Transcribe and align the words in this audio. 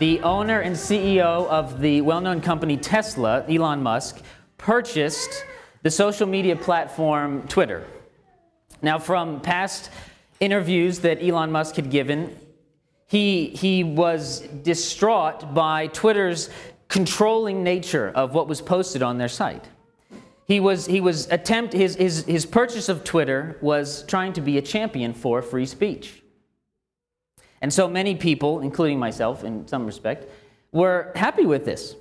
the 0.00 0.18
owner 0.22 0.60
and 0.60 0.74
CEO 0.74 1.46
of 1.48 1.78
the 1.78 2.00
well 2.00 2.22
known 2.22 2.40
company 2.40 2.76
Tesla, 2.78 3.44
Elon 3.48 3.82
Musk, 3.82 4.20
purchased 4.56 5.44
the 5.82 5.90
social 5.90 6.26
media 6.26 6.56
platform 6.56 7.46
Twitter. 7.48 7.86
Now, 8.80 8.98
from 8.98 9.42
past 9.42 9.90
interviews 10.40 11.00
that 11.00 11.22
Elon 11.22 11.52
Musk 11.52 11.76
had 11.76 11.90
given, 11.90 12.34
he, 13.06 13.48
he 13.48 13.84
was 13.84 14.40
distraught 14.40 15.52
by 15.52 15.88
Twitter's 15.88 16.48
controlling 16.88 17.62
nature 17.62 18.10
of 18.14 18.32
what 18.32 18.48
was 18.48 18.62
posted 18.62 19.02
on 19.02 19.18
their 19.18 19.28
site. 19.28 19.68
He 20.46 20.60
was, 20.60 20.86
he 20.86 21.02
was 21.02 21.28
attempt, 21.30 21.74
his, 21.74 21.94
his, 21.96 22.24
his 22.24 22.46
purchase 22.46 22.88
of 22.88 23.04
Twitter 23.04 23.58
was 23.60 24.02
trying 24.04 24.32
to 24.32 24.40
be 24.40 24.56
a 24.56 24.62
champion 24.62 25.12
for 25.12 25.42
free 25.42 25.66
speech. 25.66 26.19
And 27.60 27.72
so 27.72 27.88
many 27.88 28.14
people, 28.14 28.60
including 28.60 28.98
myself 28.98 29.44
in 29.44 29.66
some 29.68 29.86
respect, 29.86 30.26
were 30.72 31.12
happy 31.14 31.44
with 31.44 31.64
this. 31.64 31.94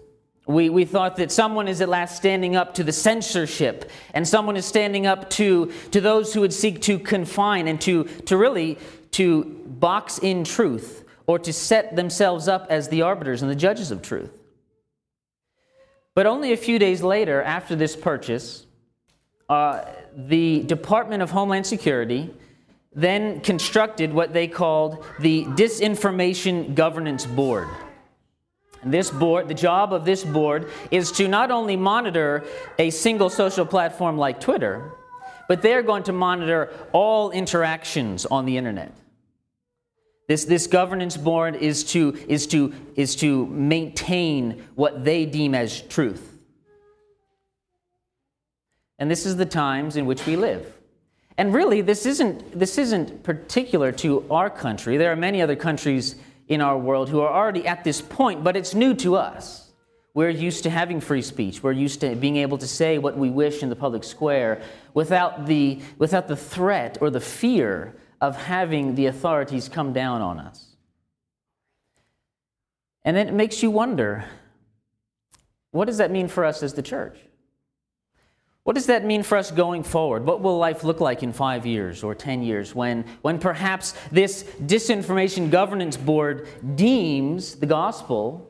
We, 0.48 0.70
we 0.70 0.86
thought 0.86 1.18
that 1.18 1.32
someone 1.32 1.68
is 1.68 1.80
at 1.82 1.90
last 1.90 2.16
standing 2.16 2.56
up 2.56 2.74
to 2.76 2.84
the 2.84 2.92
censorship, 2.92 3.92
and 4.14 4.28
someone 4.28 4.58
is 4.58 4.66
standing 4.66 5.06
up 5.06 5.30
to, 5.32 5.72
to 5.92 6.02
those 6.02 6.34
who 6.34 6.42
would 6.42 6.54
seek 6.54 6.82
to 6.84 6.98
confine 6.98 7.68
and 7.68 7.80
to, 7.82 8.06
to 8.26 8.36
really 8.36 8.78
to 9.12 9.44
box 9.66 10.18
in 10.18 10.44
truth 10.44 11.06
or 11.28 11.38
to 11.38 11.54
set 11.54 11.96
themselves 11.96 12.48
up 12.48 12.66
as 12.70 12.90
the 12.90 13.04
arbiters 13.04 13.42
and 13.42 13.52
the 13.52 13.56
judges 13.56 13.92
of 13.92 14.02
truth. 14.02 14.32
But 16.16 16.26
only 16.26 16.52
a 16.52 16.58
few 16.58 16.80
days 16.80 17.04
later, 17.04 17.44
after 17.44 17.76
this 17.76 17.96
purchase, 17.96 18.66
uh, 19.48 19.86
the 20.16 20.64
Department 20.64 21.22
of 21.22 21.32
Homeland 21.32 21.68
Security 21.68 22.34
then 22.94 23.40
constructed 23.42 24.14
what 24.14 24.34
they 24.34 24.48
called 24.48 25.06
the 25.20 25.46
Disinformation 25.46 26.74
Governance 26.76 27.26
Board. 27.26 27.68
This 28.84 29.12
board, 29.12 29.48
the 29.48 29.54
job 29.54 29.94
of 29.94 30.06
this 30.06 30.24
board 30.24 30.70
is 30.90 31.12
to 31.14 31.28
not 31.28 31.52
only 31.52 31.76
monitor 31.76 32.46
a 32.78 32.90
single 32.90 33.30
social 33.30 33.66
platform 33.66 34.18
like 34.18 34.40
Twitter, 34.40 34.92
but 35.48 35.62
they're 35.62 35.84
going 35.84 36.04
to 36.04 36.14
monitor 36.14 36.72
all 36.94 37.32
interactions 37.32 38.26
on 38.26 38.46
the 38.46 38.56
internet. 38.58 38.94
This, 40.28 40.46
this 40.46 40.68
governance 40.68 41.18
board 41.18 41.56
is 41.56 41.84
to, 41.86 42.18
is, 42.28 42.48
to, 42.48 42.74
is 42.96 43.16
to 43.18 43.48
maintain 43.48 44.64
what 44.76 45.04
they 45.04 45.26
deem 45.26 45.56
as 45.56 45.82
truth. 45.82 46.38
And 49.00 49.10
this 49.10 49.26
is 49.26 49.38
the 49.38 49.46
times 49.46 49.96
in 49.96 50.06
which 50.06 50.26
we 50.26 50.36
live. 50.36 50.79
And 51.40 51.54
really, 51.54 51.80
this 51.80 52.06
isn't, 52.06 52.60
this 52.60 52.78
isn't 52.78 53.24
particular 53.24 53.94
to 53.94 54.26
our 54.30 54.50
country. 54.50 54.98
There 54.98 55.10
are 55.10 55.16
many 55.16 55.42
other 55.42 55.56
countries 55.56 56.18
in 56.50 56.60
our 56.60 56.78
world 56.78 57.08
who 57.08 57.22
are 57.22 57.34
already 57.34 57.66
at 57.66 57.86
this 57.86 58.02
point, 58.02 58.44
but 58.44 58.58
it's 58.58 58.76
new 58.76 58.94
to 58.96 59.16
us. 59.16 59.72
We're 60.14 60.32
used 60.32 60.64
to 60.64 60.70
having 60.70 61.00
free 61.00 61.22
speech. 61.22 61.64
We're 61.64 61.72
used 61.72 62.02
to 62.02 62.14
being 62.14 62.36
able 62.36 62.58
to 62.58 62.68
say 62.68 62.98
what 62.98 63.18
we 63.18 63.30
wish 63.30 63.64
in 63.64 63.70
the 63.70 63.76
public 63.78 64.04
square 64.04 64.62
without 64.94 65.46
the, 65.46 65.80
without 65.98 66.28
the 66.28 66.36
threat 66.36 66.98
or 67.00 67.10
the 67.10 67.22
fear 67.22 67.96
of 68.20 68.36
having 68.36 68.96
the 68.96 69.06
authorities 69.06 69.70
come 69.70 69.94
down 69.94 70.22
on 70.22 70.40
us. 70.40 70.76
And 73.06 73.16
then 73.16 73.30
it 73.30 73.34
makes 73.34 73.64
you 73.64 73.72
wonder 73.72 74.26
what 75.72 75.86
does 75.86 76.00
that 76.00 76.12
mean 76.12 76.28
for 76.28 76.44
us 76.44 76.62
as 76.64 76.74
the 76.74 76.82
church? 76.82 77.18
What 78.70 78.76
does 78.76 78.86
that 78.86 79.04
mean 79.04 79.24
for 79.24 79.36
us 79.36 79.50
going 79.50 79.82
forward? 79.82 80.28
What 80.28 80.42
will 80.42 80.60
life 80.60 80.84
look 80.84 81.00
like 81.02 81.24
in 81.24 81.34
five 81.34 81.66
years 81.66 82.04
or 82.04 82.14
10 82.14 82.44
years 82.44 82.76
when, 82.76 83.04
when 83.24 83.40
perhaps 83.40 83.96
this 84.12 84.44
disinformation 84.62 85.50
governance 85.50 85.98
board 85.98 86.48
deems 86.76 87.56
the 87.56 87.66
gospel 87.66 88.48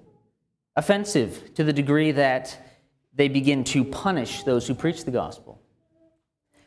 offensive 0.76 1.54
to 1.54 1.64
the 1.64 1.72
degree 1.72 2.12
that 2.12 2.76
they 3.16 3.30
begin 3.30 3.64
to 3.64 3.86
punish 3.86 4.44
those 4.44 4.68
who 4.68 4.74
preach 4.74 5.06
the 5.06 5.12
gospel? 5.12 5.62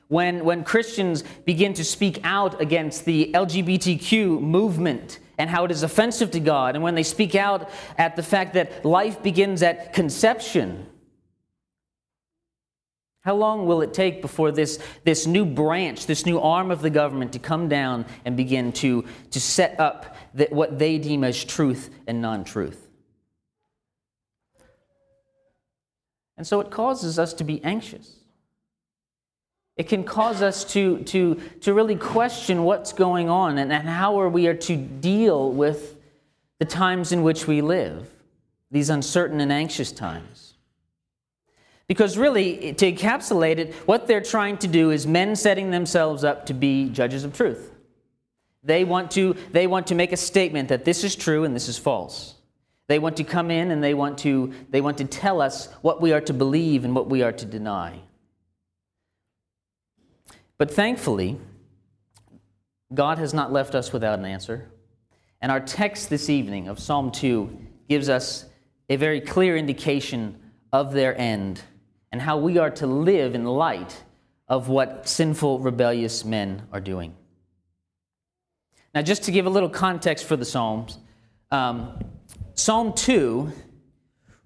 When, 0.09 0.47
when 0.47 0.65
Christians 0.65 1.23
begin 1.45 1.75
to 1.75 1.85
speak 1.85 2.21
out 2.25 2.59
against 2.59 3.05
the 3.05 3.33
LGBTQ 3.35 4.41
movement 4.41 5.19
and 5.37 5.51
how 5.51 5.67
it 5.67 5.71
is 5.71 5.83
offensive 5.83 6.31
to 6.31 6.41
God, 6.41 6.75
and 6.75 6.83
when 6.83 6.95
they 6.95 7.03
speak 7.03 7.35
out 7.35 7.69
at 7.99 8.17
the 8.17 8.23
fact 8.23 8.55
that 8.55 8.83
life 8.83 9.23
begins 9.23 9.63
at 9.63 9.93
conception 9.93 10.87
how 13.23 13.37
long 13.37 13.67
will 13.67 13.83
it 13.83 13.95
take 13.95 14.21
before 14.21 14.51
this, 14.51 14.81
this 15.05 15.27
new 15.27 15.45
branch, 15.45 16.07
this 16.07 16.27
new 16.27 16.41
arm 16.41 16.73
of 16.73 16.83
the 16.83 16.91
government 16.91 17.33
to 17.33 17.39
come 17.39 17.69
down 17.69 18.05
and 18.25 18.37
begin 18.37 18.73
to, 18.73 19.05
to 19.31 19.41
set 19.41 19.79
up 19.79 20.17
the, 20.35 20.49
what 20.51 20.79
they 20.79 20.99
deem 20.99 21.23
as 21.23 21.43
truth 21.45 21.91
and 22.09 22.21
non 22.21 22.43
truth? 22.43 22.89
And 26.37 26.45
so 26.45 26.61
it 26.61 26.71
causes 26.71 27.21
us 27.21 27.33
to 27.35 27.45
be 27.45 27.63
anxious. 27.63 28.17
It 29.77 29.89
can 29.89 30.03
cause 30.03 30.43
us 30.43 30.65
to, 30.73 30.99
to, 31.05 31.41
to 31.61 31.73
really 31.73 31.97
question 31.97 32.65
what's 32.65 32.93
going 32.93 33.29
on 33.29 33.59
and, 33.59 33.73
and 33.73 33.89
how 33.89 34.21
are 34.21 34.29
we 34.29 34.49
are 34.49 34.55
to 34.55 34.77
deal 34.77 35.51
with 35.53 35.97
the 36.59 36.65
times 36.65 37.13
in 37.13 37.23
which 37.23 37.47
we 37.47 37.61
live, 37.61 38.11
these 38.71 38.91
uncertain 38.91 39.41
and 39.41 39.53
anxious 39.53 39.93
times. 39.93 40.52
Because 41.93 42.17
really, 42.17 42.73
to 42.73 42.91
encapsulate 42.91 43.59
it, 43.59 43.75
what 43.85 44.07
they're 44.07 44.23
trying 44.23 44.57
to 44.57 44.67
do 44.67 44.93
is 44.93 45.07
men 45.07 45.37
setting 45.37 45.71
themselves 45.71 46.25
up 46.25 46.47
to 46.47 46.55
be 46.55 46.89
judges 46.89 47.23
of 47.23 47.35
truth. 47.35 47.71
They 48.65 48.83
want 48.83 49.11
to, 49.11 49.37
they 49.51 49.67
want 49.67 49.89
to 49.89 49.95
make 49.95 50.11
a 50.11 50.17
statement 50.17 50.71
that 50.71 50.87
this 50.87 51.05
is 51.05 51.15
true 51.15 51.45
and 51.45 51.55
this 51.55 51.69
is 51.69 51.77
false. 51.77 52.37
They 52.89 52.99
want 52.99 53.19
to 53.19 53.25
come 53.25 53.51
in 53.51 53.71
and 53.71 53.85
they 53.85 53.93
want 53.93 54.17
to, 54.21 54.55
they 54.71 54.81
want 54.81 54.97
to 54.99 55.05
tell 55.05 55.43
us 55.43 55.67
what 55.83 56.01
we 56.01 56.15
are 56.15 56.23
to 56.23 56.33
believe 56.33 56.87
and 56.87 56.95
what 56.95 57.11
we 57.11 57.23
are 57.23 57.31
to 57.31 57.45
deny. 57.45 58.01
But 60.57 60.71
thankfully, 60.71 61.39
God 62.95 63.19
has 63.19 63.35
not 63.35 63.53
left 63.53 63.75
us 63.75 63.93
without 63.93 64.19
an 64.19 64.25
answer. 64.25 64.67
And 65.43 65.53
our 65.53 65.61
text 65.61 66.09
this 66.09 66.31
evening 66.31 66.69
of 66.69 66.81
Psalm 66.81 67.11
2 67.11 67.55
gives 67.87 68.09
us 68.09 68.47
a 68.89 68.97
very 68.97 69.21
clear 69.21 69.59
indication 69.59 70.41
of 70.73 70.95
their 70.95 71.15
end 71.21 71.61
and 72.13 72.21
how 72.21 72.37
we 72.37 72.59
are 72.59 72.71
to 72.71 72.87
live 72.87 73.35
in 73.35 73.45
light 73.45 74.05
of 74.49 74.69
what 74.69 75.09
sinful, 75.09 75.59
rebellious 75.61 76.25
men 76.25 76.63
are 76.71 76.81
doing. 76.81 77.15
Now, 78.95 79.01
just 79.01 79.23
to 79.25 79.33
give 79.33 79.47
a 79.47 79.51
little 79.51 79.71
context 79.71 80.27
for 80.27 80.37
the 80.37 80.45
Psalms, 80.45 80.99
um, 81.51 81.99
Psalm 82.55 82.93
2 82.93 83.51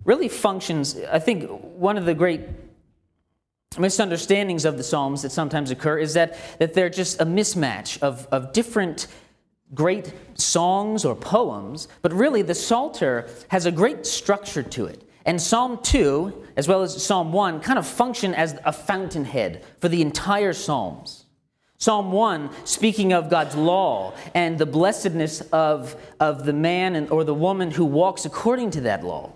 really 0.05 0.29
functions, 0.29 0.97
I 1.11 1.19
think, 1.19 1.51
one 1.51 1.99
of 1.99 2.05
the 2.05 2.15
great 2.15 2.43
misunderstandings 3.77 4.65
of 4.65 4.77
the 4.77 4.85
Psalms 4.85 5.23
that 5.23 5.33
sometimes 5.33 5.73
occur 5.73 5.99
is 5.99 6.15
that, 6.15 6.39
that 6.61 6.75
they're 6.75 6.89
just 6.89 7.21
a 7.21 7.27
mismatch 7.27 8.01
of, 8.01 8.29
of 8.31 8.53
different 8.53 9.09
great 9.75 10.13
songs 10.35 11.05
or 11.05 11.17
poems, 11.17 11.89
but 12.03 12.13
really 12.13 12.43
the 12.43 12.55
Psalter 12.55 13.29
has 13.49 13.67
a 13.67 13.73
great 13.73 14.07
structure 14.07 14.63
to 14.63 14.87
it. 14.87 15.03
And 15.27 15.43
Psalm 15.43 15.81
2, 15.83 16.47
as 16.57 16.69
well 16.69 16.83
as 16.83 17.05
Psalm 17.05 17.33
1, 17.33 17.61
kind 17.61 17.81
of 17.81 17.87
function 17.87 18.33
as 18.33 18.57
a 18.65 18.73
fountainhead 18.73 19.65
for 19.81 19.89
the 19.89 20.01
entire 20.01 20.53
Psalms. 20.53 21.25
Psalm 21.79 22.13
1, 22.13 22.49
speaking 22.65 23.13
of 23.13 23.29
God's 23.29 23.57
law 23.57 24.15
and 24.35 24.57
the 24.57 24.65
blessedness 24.65 25.41
of, 25.53 25.97
of 26.21 26.47
the 26.47 26.53
man 26.53 26.95
and, 26.95 27.11
or 27.11 27.25
the 27.25 27.35
woman 27.35 27.73
who 27.73 27.85
walks 27.85 28.25
according 28.25 28.71
to 28.71 28.81
that 28.83 29.05
law. 29.05 29.33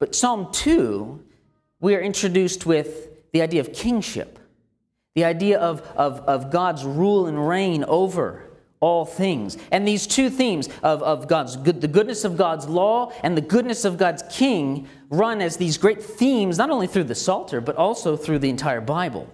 But 0.00 0.14
Psalm 0.14 0.48
2, 0.52 1.22
we 1.80 1.94
are 1.94 2.00
introduced 2.00 2.66
with 2.66 3.08
the 3.32 3.42
idea 3.42 3.60
of 3.60 3.72
kingship, 3.72 4.40
the 5.14 5.24
idea 5.24 5.58
of, 5.60 5.80
of, 5.96 6.18
of 6.20 6.50
God's 6.50 6.84
rule 6.84 7.26
and 7.26 7.48
reign 7.48 7.84
over 7.84 8.50
all 8.82 9.06
things. 9.06 9.56
And 9.70 9.88
these 9.88 10.06
two 10.06 10.28
themes 10.28 10.68
of, 10.82 11.02
of 11.02 11.28
God's 11.28 11.56
good, 11.56 11.80
the 11.80 11.88
goodness 11.88 12.24
of 12.24 12.36
God's 12.36 12.68
law 12.68 13.12
and 13.22 13.36
the 13.36 13.40
goodness 13.40 13.84
of 13.84 13.96
God's 13.96 14.24
king 14.28 14.88
run 15.08 15.40
as 15.40 15.56
these 15.56 15.78
great 15.78 16.02
themes, 16.02 16.58
not 16.58 16.68
only 16.68 16.88
through 16.88 17.04
the 17.04 17.14
Psalter, 17.14 17.60
but 17.60 17.76
also 17.76 18.16
through 18.16 18.40
the 18.40 18.50
entire 18.50 18.80
Bible. 18.80 19.32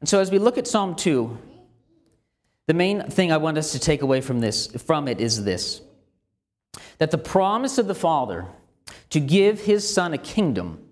And 0.00 0.08
so 0.08 0.20
as 0.20 0.30
we 0.30 0.38
look 0.38 0.58
at 0.58 0.66
Psalm 0.66 0.94
2, 0.94 1.38
the 2.66 2.74
main 2.74 3.08
thing 3.08 3.32
I 3.32 3.38
want 3.38 3.56
us 3.56 3.72
to 3.72 3.78
take 3.78 4.02
away 4.02 4.20
from 4.20 4.40
this 4.40 4.66
from 4.66 5.08
it 5.08 5.20
is 5.20 5.44
this. 5.44 5.80
that 6.98 7.10
the 7.10 7.18
promise 7.18 7.78
of 7.78 7.86
the 7.86 7.94
Father 7.94 8.46
to 9.10 9.20
give 9.20 9.60
his 9.60 9.88
Son 9.88 10.12
a 10.12 10.18
kingdom 10.18 10.86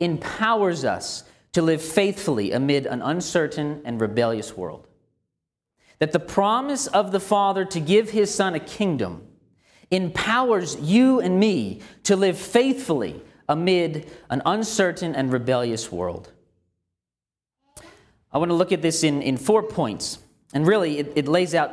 empowers 0.00 0.84
us 0.84 1.24
to 1.56 1.62
live 1.62 1.80
faithfully 1.80 2.52
amid 2.52 2.84
an 2.84 3.00
uncertain 3.00 3.80
and 3.86 3.98
rebellious 3.98 4.58
world. 4.58 4.86
That 6.00 6.12
the 6.12 6.20
promise 6.20 6.86
of 6.86 7.12
the 7.12 7.18
Father 7.18 7.64
to 7.64 7.80
give 7.80 8.10
his 8.10 8.34
Son 8.34 8.54
a 8.54 8.60
kingdom 8.60 9.26
empowers 9.90 10.76
you 10.78 11.18
and 11.18 11.40
me 11.40 11.80
to 12.02 12.14
live 12.14 12.36
faithfully 12.36 13.22
amid 13.48 14.06
an 14.28 14.42
uncertain 14.44 15.14
and 15.14 15.32
rebellious 15.32 15.90
world. 15.90 16.30
I 18.30 18.36
want 18.36 18.50
to 18.50 18.54
look 18.54 18.70
at 18.70 18.82
this 18.82 19.02
in, 19.02 19.22
in 19.22 19.38
four 19.38 19.62
points. 19.62 20.18
And 20.52 20.66
really, 20.66 20.98
it, 20.98 21.12
it 21.16 21.26
lays 21.26 21.54
out 21.54 21.72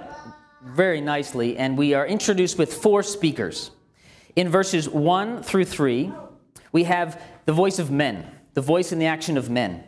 very 0.64 1.02
nicely. 1.02 1.58
And 1.58 1.78
we 1.78 1.94
are 1.94 2.08
introduced 2.08 2.58
with 2.58 2.74
four 2.74 3.04
speakers. 3.04 3.72
In 4.38 4.48
verses 4.48 4.88
1 4.88 5.44
through 5.44 5.66
3, 5.66 6.10
we 6.72 6.86
have 6.86 7.22
the 7.44 7.52
voice 7.52 7.80
of 7.80 7.92
men, 7.92 8.33
the 8.54 8.62
voice 8.62 8.92
and 8.92 9.02
the 9.02 9.06
action 9.06 9.38
of 9.38 9.50
men. 9.50 9.84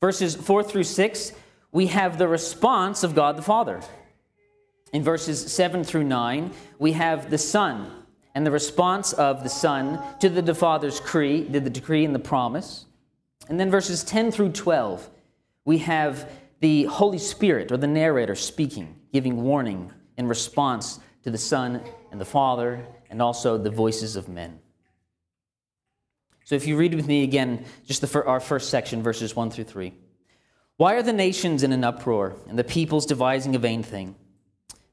Verses 0.00 0.34
4 0.34 0.62
through 0.62 0.84
6, 0.84 1.32
we 1.72 1.86
have 1.88 2.18
the 2.18 2.28
response 2.28 3.02
of 3.02 3.14
God 3.14 3.36
the 3.36 3.42
Father. 3.42 3.80
In 4.92 5.02
verses 5.02 5.52
7 5.52 5.82
through 5.82 6.04
9, 6.04 6.52
we 6.78 6.92
have 6.92 7.30
the 7.30 7.38
Son 7.38 7.90
and 8.34 8.46
the 8.46 8.50
response 8.50 9.12
of 9.12 9.42
the 9.42 9.48
Son 9.48 10.00
to 10.20 10.28
the 10.28 10.54
Father's 10.54 11.00
decree, 11.00 11.42
the 11.42 11.60
decree 11.60 12.04
and 12.04 12.14
the 12.14 12.20
promise. 12.20 12.86
And 13.48 13.58
then 13.58 13.70
verses 13.70 14.04
10 14.04 14.30
through 14.30 14.52
12, 14.52 15.10
we 15.64 15.78
have 15.78 16.30
the 16.60 16.84
Holy 16.84 17.18
Spirit 17.18 17.70
or 17.72 17.76
the 17.76 17.86
narrator 17.86 18.34
speaking, 18.34 18.96
giving 19.12 19.42
warning 19.42 19.92
in 20.16 20.28
response 20.28 21.00
to 21.22 21.30
the 21.30 21.38
Son 21.38 21.82
and 22.10 22.20
the 22.20 22.24
Father, 22.24 22.86
and 23.10 23.20
also 23.20 23.58
the 23.58 23.70
voices 23.70 24.16
of 24.16 24.28
men. 24.28 24.58
So 26.44 26.54
if 26.54 26.66
you 26.66 26.76
read 26.76 26.94
with 26.94 27.06
me 27.06 27.24
again, 27.24 27.64
just 27.86 28.02
the, 28.02 28.24
our 28.24 28.40
first 28.40 28.70
section, 28.70 29.02
verses 29.02 29.34
1 29.34 29.50
through 29.50 29.64
3. 29.64 29.94
Why 30.76 30.94
are 30.94 31.02
the 31.02 31.12
nations 31.12 31.62
in 31.62 31.72
an 31.72 31.84
uproar, 31.84 32.36
and 32.48 32.58
the 32.58 32.64
peoples 32.64 33.06
devising 33.06 33.56
a 33.56 33.58
vain 33.58 33.82
thing? 33.82 34.14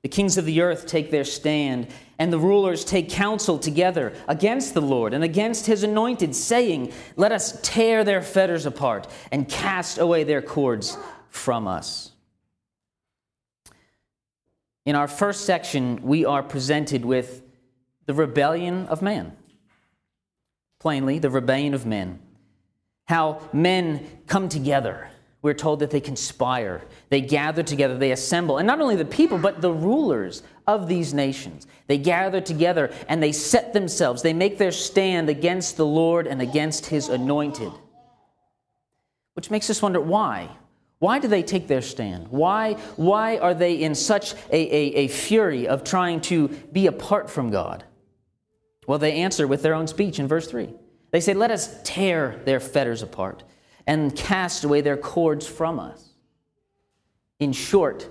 The 0.01 0.09
kings 0.09 0.37
of 0.37 0.45
the 0.45 0.61
earth 0.61 0.87
take 0.87 1.11
their 1.11 1.23
stand, 1.23 1.87
and 2.17 2.31
the 2.31 2.39
rulers 2.39 2.85
take 2.85 3.09
counsel 3.09 3.59
together 3.59 4.13
against 4.27 4.73
the 4.73 4.81
Lord 4.81 5.13
and 5.13 5.23
against 5.23 5.65
his 5.65 5.83
anointed, 5.83 6.35
saying, 6.35 6.93
Let 7.17 7.31
us 7.31 7.59
tear 7.61 8.03
their 8.03 8.21
fetters 8.21 8.65
apart 8.65 9.07
and 9.31 9.47
cast 9.47 9.97
away 9.97 10.23
their 10.23 10.41
cords 10.41 10.97
from 11.29 11.67
us. 11.67 12.11
In 14.85 14.95
our 14.95 15.07
first 15.07 15.45
section, 15.45 16.01
we 16.01 16.25
are 16.25 16.41
presented 16.41 17.05
with 17.05 17.43
the 18.05 18.13
rebellion 18.13 18.87
of 18.87 19.01
man. 19.01 19.35
Plainly, 20.81 21.19
the 21.19 21.29
rebellion 21.29 21.73
of 21.73 21.85
men. 21.85 22.19
How 23.05 23.41
men 23.53 24.05
come 24.27 24.49
together 24.49 25.11
we're 25.41 25.53
told 25.55 25.79
that 25.79 25.89
they 25.89 25.99
conspire, 25.99 26.83
they 27.09 27.21
gather 27.21 27.63
together, 27.63 27.97
they 27.97 28.11
assemble. 28.11 28.59
And 28.59 28.67
not 28.67 28.79
only 28.79 28.95
the 28.95 29.05
people, 29.05 29.39
but 29.39 29.59
the 29.59 29.71
rulers 29.71 30.43
of 30.67 30.87
these 30.87 31.15
nations. 31.15 31.65
They 31.87 31.97
gather 31.97 32.41
together 32.41 32.93
and 33.09 33.23
they 33.23 33.31
set 33.31 33.73
themselves, 33.73 34.21
they 34.21 34.33
make 34.33 34.59
their 34.59 34.71
stand 34.71 35.29
against 35.29 35.77
the 35.77 35.85
Lord 35.85 36.27
and 36.27 36.41
against 36.41 36.85
his 36.85 37.09
anointed. 37.09 37.71
Which 39.33 39.49
makes 39.49 39.69
us 39.71 39.81
wonder 39.81 39.99
why? 39.99 40.49
Why 40.99 41.17
do 41.17 41.27
they 41.27 41.41
take 41.41 41.67
their 41.67 41.81
stand? 41.81 42.27
Why, 42.27 42.73
why 42.95 43.37
are 43.39 43.55
they 43.55 43.81
in 43.81 43.95
such 43.95 44.33
a, 44.51 44.55
a, 44.55 45.05
a 45.05 45.07
fury 45.07 45.67
of 45.67 45.83
trying 45.83 46.21
to 46.21 46.49
be 46.49 46.85
apart 46.85 47.31
from 47.31 47.49
God? 47.49 47.83
Well, 48.87 48.99
they 48.99 49.13
answer 49.13 49.47
with 49.47 49.61
their 49.61 49.73
own 49.73 49.87
speech 49.87 50.19
in 50.19 50.27
verse 50.27 50.47
3. 50.47 50.69
They 51.11 51.19
say, 51.19 51.33
Let 51.33 51.51
us 51.51 51.79
tear 51.83 52.41
their 52.45 52.59
fetters 52.59 53.01
apart 53.01 53.43
and 53.85 54.15
cast 54.15 54.63
away 54.63 54.81
their 54.81 54.97
cords 54.97 55.47
from 55.47 55.79
us. 55.79 56.09
In 57.39 57.53
short, 57.53 58.07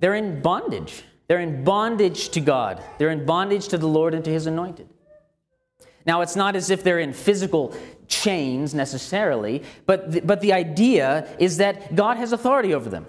they're 0.00 0.14
in 0.14 0.42
bondage. 0.42 1.04
They're 1.26 1.40
in 1.40 1.64
bondage 1.64 2.28
to 2.30 2.40
God, 2.40 2.82
they're 2.98 3.10
in 3.10 3.24
bondage 3.24 3.68
to 3.68 3.78
the 3.78 3.88
Lord 3.88 4.14
and 4.14 4.24
to 4.24 4.30
His 4.30 4.46
anointed. 4.46 4.88
Now, 6.06 6.20
it's 6.20 6.36
not 6.36 6.54
as 6.54 6.68
if 6.68 6.84
they're 6.84 6.98
in 6.98 7.14
physical 7.14 7.74
chains 8.08 8.74
necessarily, 8.74 9.62
but 9.86 10.12
the, 10.12 10.20
but 10.20 10.42
the 10.42 10.52
idea 10.52 11.26
is 11.38 11.56
that 11.56 11.94
God 11.94 12.18
has 12.18 12.32
authority 12.32 12.74
over 12.74 12.90
them. 12.90 13.06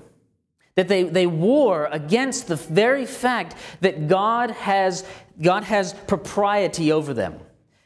That 0.75 0.87
they, 0.87 1.03
they 1.03 1.27
war 1.27 1.89
against 1.91 2.47
the 2.47 2.55
very 2.55 3.05
fact 3.05 3.55
that 3.81 4.07
God 4.07 4.51
has, 4.51 5.05
God 5.41 5.63
has 5.63 5.93
propriety 5.93 6.91
over 6.91 7.13
them. 7.13 7.39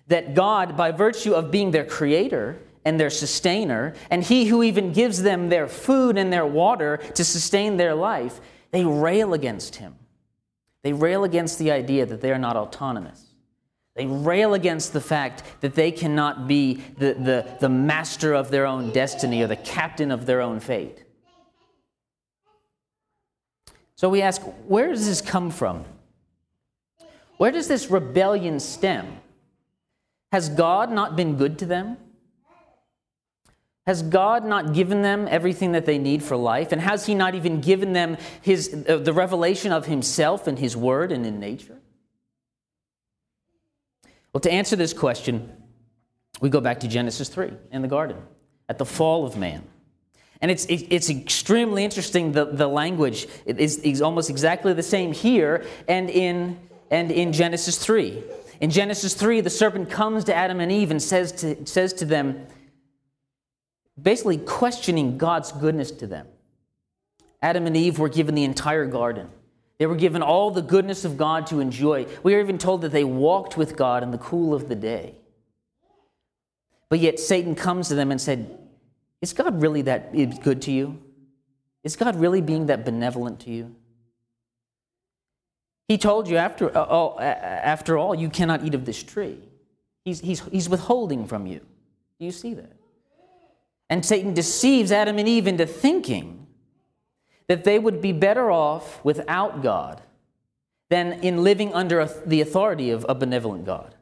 That 0.07 0.33
God, 0.33 0.75
by 0.75 0.91
virtue 0.91 1.33
of 1.33 1.51
being 1.51 1.71
their 1.71 1.85
creator, 1.85 2.59
and 2.85 2.99
their 2.99 3.09
sustainer, 3.09 3.93
and 4.09 4.23
he 4.23 4.45
who 4.45 4.63
even 4.63 4.93
gives 4.93 5.21
them 5.21 5.49
their 5.49 5.67
food 5.67 6.17
and 6.17 6.31
their 6.31 6.45
water 6.45 6.97
to 7.15 7.23
sustain 7.23 7.77
their 7.77 7.93
life, 7.93 8.39
they 8.71 8.85
rail 8.85 9.33
against 9.33 9.75
him. 9.75 9.95
They 10.81 10.93
rail 10.93 11.23
against 11.23 11.59
the 11.59 11.71
idea 11.71 12.05
that 12.05 12.21
they 12.21 12.31
are 12.31 12.39
not 12.39 12.55
autonomous. 12.55 13.25
They 13.95 14.05
rail 14.05 14.53
against 14.53 14.93
the 14.93 15.01
fact 15.01 15.43
that 15.61 15.75
they 15.75 15.91
cannot 15.91 16.47
be 16.47 16.75
the, 16.97 17.13
the, 17.13 17.57
the 17.59 17.69
master 17.69 18.33
of 18.33 18.49
their 18.49 18.65
own 18.65 18.91
destiny 18.91 19.41
or 19.41 19.47
the 19.47 19.57
captain 19.57 20.09
of 20.09 20.25
their 20.25 20.41
own 20.41 20.61
fate. 20.61 21.03
So 23.95 24.07
we 24.07 24.21
ask, 24.21 24.41
where 24.65 24.87
does 24.87 25.05
this 25.05 25.19
come 25.19 25.51
from? 25.51 25.83
Where 27.39 27.51
does 27.51 27.69
this 27.69 27.89
rebellion 27.89 28.59
stem? 28.59 29.21
Has 30.33 30.49
God 30.49 30.91
not 30.91 31.15
been 31.15 31.37
good 31.37 31.57
to 31.59 31.65
them? 31.65 31.95
Has 33.87 34.03
God 34.03 34.43
not 34.43 34.73
given 34.73 35.03
them 35.03 35.25
everything 35.31 35.71
that 35.71 35.85
they 35.85 35.97
need 35.97 36.21
for 36.21 36.35
life? 36.35 36.73
And 36.73 36.81
has 36.81 37.05
He 37.05 37.15
not 37.15 37.35
even 37.35 37.61
given 37.61 37.93
them 37.93 38.17
his, 38.41 38.85
uh, 38.89 38.97
the 38.97 39.13
revelation 39.13 39.71
of 39.71 39.85
Himself 39.85 40.47
and 40.47 40.59
His 40.59 40.75
Word 40.75 41.13
and 41.13 41.25
in 41.25 41.39
nature? 41.39 41.79
Well, 44.33 44.41
to 44.41 44.51
answer 44.51 44.75
this 44.75 44.91
question, 44.91 45.49
we 46.41 46.49
go 46.49 46.59
back 46.59 46.81
to 46.81 46.89
Genesis 46.89 47.29
3 47.29 47.53
in 47.71 47.81
the 47.81 47.87
garden 47.87 48.17
at 48.67 48.77
the 48.77 48.85
fall 48.85 49.25
of 49.25 49.37
man. 49.37 49.63
And 50.41 50.51
it's, 50.51 50.65
it's 50.67 51.09
extremely 51.09 51.85
interesting, 51.85 52.33
the, 52.33 52.45
the 52.45 52.67
language 52.67 53.27
is, 53.45 53.77
is 53.77 54.01
almost 54.01 54.29
exactly 54.29 54.73
the 54.73 54.83
same 54.83 55.13
here 55.13 55.65
and 55.87 56.09
in, 56.09 56.59
and 56.91 57.11
in 57.11 57.33
Genesis 57.33 57.77
3. 57.77 58.23
In 58.61 58.69
Genesis 58.69 59.13
3, 59.13 59.41
the 59.41 59.49
serpent 59.49 59.89
comes 59.89 60.25
to 60.25 60.35
Adam 60.35 60.59
and 60.59 60.71
Eve 60.71 60.91
and 60.91 61.01
says 61.01 61.31
to, 61.33 61.65
says 61.65 61.93
to 61.93 62.05
them, 62.05 62.47
basically 64.01 64.37
questioning 64.37 65.17
God's 65.17 65.51
goodness 65.51 65.91
to 65.91 66.07
them. 66.07 66.27
Adam 67.41 67.67
and 67.67 67.77
Eve 67.77 67.99
were 67.99 68.09
given 68.09 68.35
the 68.35 68.43
entire 68.43 68.85
garden. 68.85 69.29
They 69.77 69.85
were 69.85 69.95
given 69.95 70.21
all 70.21 70.51
the 70.51 70.61
goodness 70.61 71.05
of 71.05 71.17
God 71.17 71.47
to 71.47 71.61
enjoy. 71.61 72.05
We 72.21 72.35
are 72.35 72.41
even 72.41 72.57
told 72.57 72.81
that 72.81 72.91
they 72.91 73.05
walked 73.05 73.55
with 73.55 73.77
God 73.77 74.03
in 74.03 74.11
the 74.11 74.17
cool 74.17 74.53
of 74.53 74.67
the 74.67 74.75
day. 74.75 75.15
But 76.89 76.99
yet 76.99 77.19
Satan 77.19 77.55
comes 77.55 77.87
to 77.87 77.95
them 77.95 78.11
and 78.11 78.19
said, 78.19 78.57
Is 79.21 79.31
God 79.31 79.61
really 79.61 79.83
that 79.83 80.11
good 80.41 80.61
to 80.63 80.71
you? 80.71 81.01
Is 81.83 81.95
God 81.95 82.17
really 82.17 82.41
being 82.41 82.65
that 82.65 82.83
benevolent 82.83 83.39
to 83.41 83.51
you? 83.51 83.73
He 85.89 85.97
told 85.97 86.29
you, 86.29 86.37
after 86.37 86.69
uh, 86.77 86.83
all, 86.83 87.19
after 87.19 87.97
all 87.97 88.13
you 88.13 88.29
cannot 88.29 88.63
eat 88.63 88.75
of 88.75 88.85
this 88.85 89.01
tree. 89.01 89.39
He's, 90.05 90.21
he's, 90.21 90.39
he's 90.41 90.69
withholding 90.69 91.25
from 91.25 91.47
you. 91.47 91.59
Do 92.19 92.25
you 92.25 92.31
see 92.31 92.53
that? 92.53 92.71
And 93.89 94.05
Satan 94.05 94.35
deceives 94.35 94.91
Adam 94.91 95.17
and 95.17 95.27
Eve 95.27 95.47
into 95.47 95.65
thinking 95.65 96.45
that 97.47 97.63
they 97.63 97.79
would 97.79 98.01
be 98.01 98.11
better 98.11 98.51
off 98.51 99.03
without 99.03 99.63
God 99.63 100.01
than 100.89 101.13
in 101.23 101.43
living 101.43 101.73
under 101.73 102.05
the 102.23 102.41
authority 102.41 102.91
of 102.91 103.03
a 103.09 103.15
benevolent 103.15 103.65
God. 103.65 103.95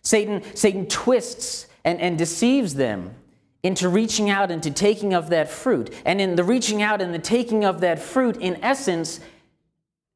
Satan, 0.00 0.42
Satan 0.54 0.86
twists 0.86 1.66
and, 1.84 2.00
and 2.00 2.16
deceives 2.16 2.74
them 2.74 3.14
into 3.62 3.90
reaching 3.90 4.30
out 4.30 4.50
and 4.50 4.62
to 4.62 4.70
taking 4.70 5.12
of 5.12 5.28
that 5.28 5.50
fruit. 5.50 5.94
And 6.06 6.18
in 6.18 6.36
the 6.36 6.44
reaching 6.44 6.80
out 6.80 7.02
and 7.02 7.12
the 7.12 7.18
taking 7.18 7.64
of 7.66 7.82
that 7.82 7.98
fruit, 7.98 8.38
in 8.38 8.58
essence, 8.64 9.20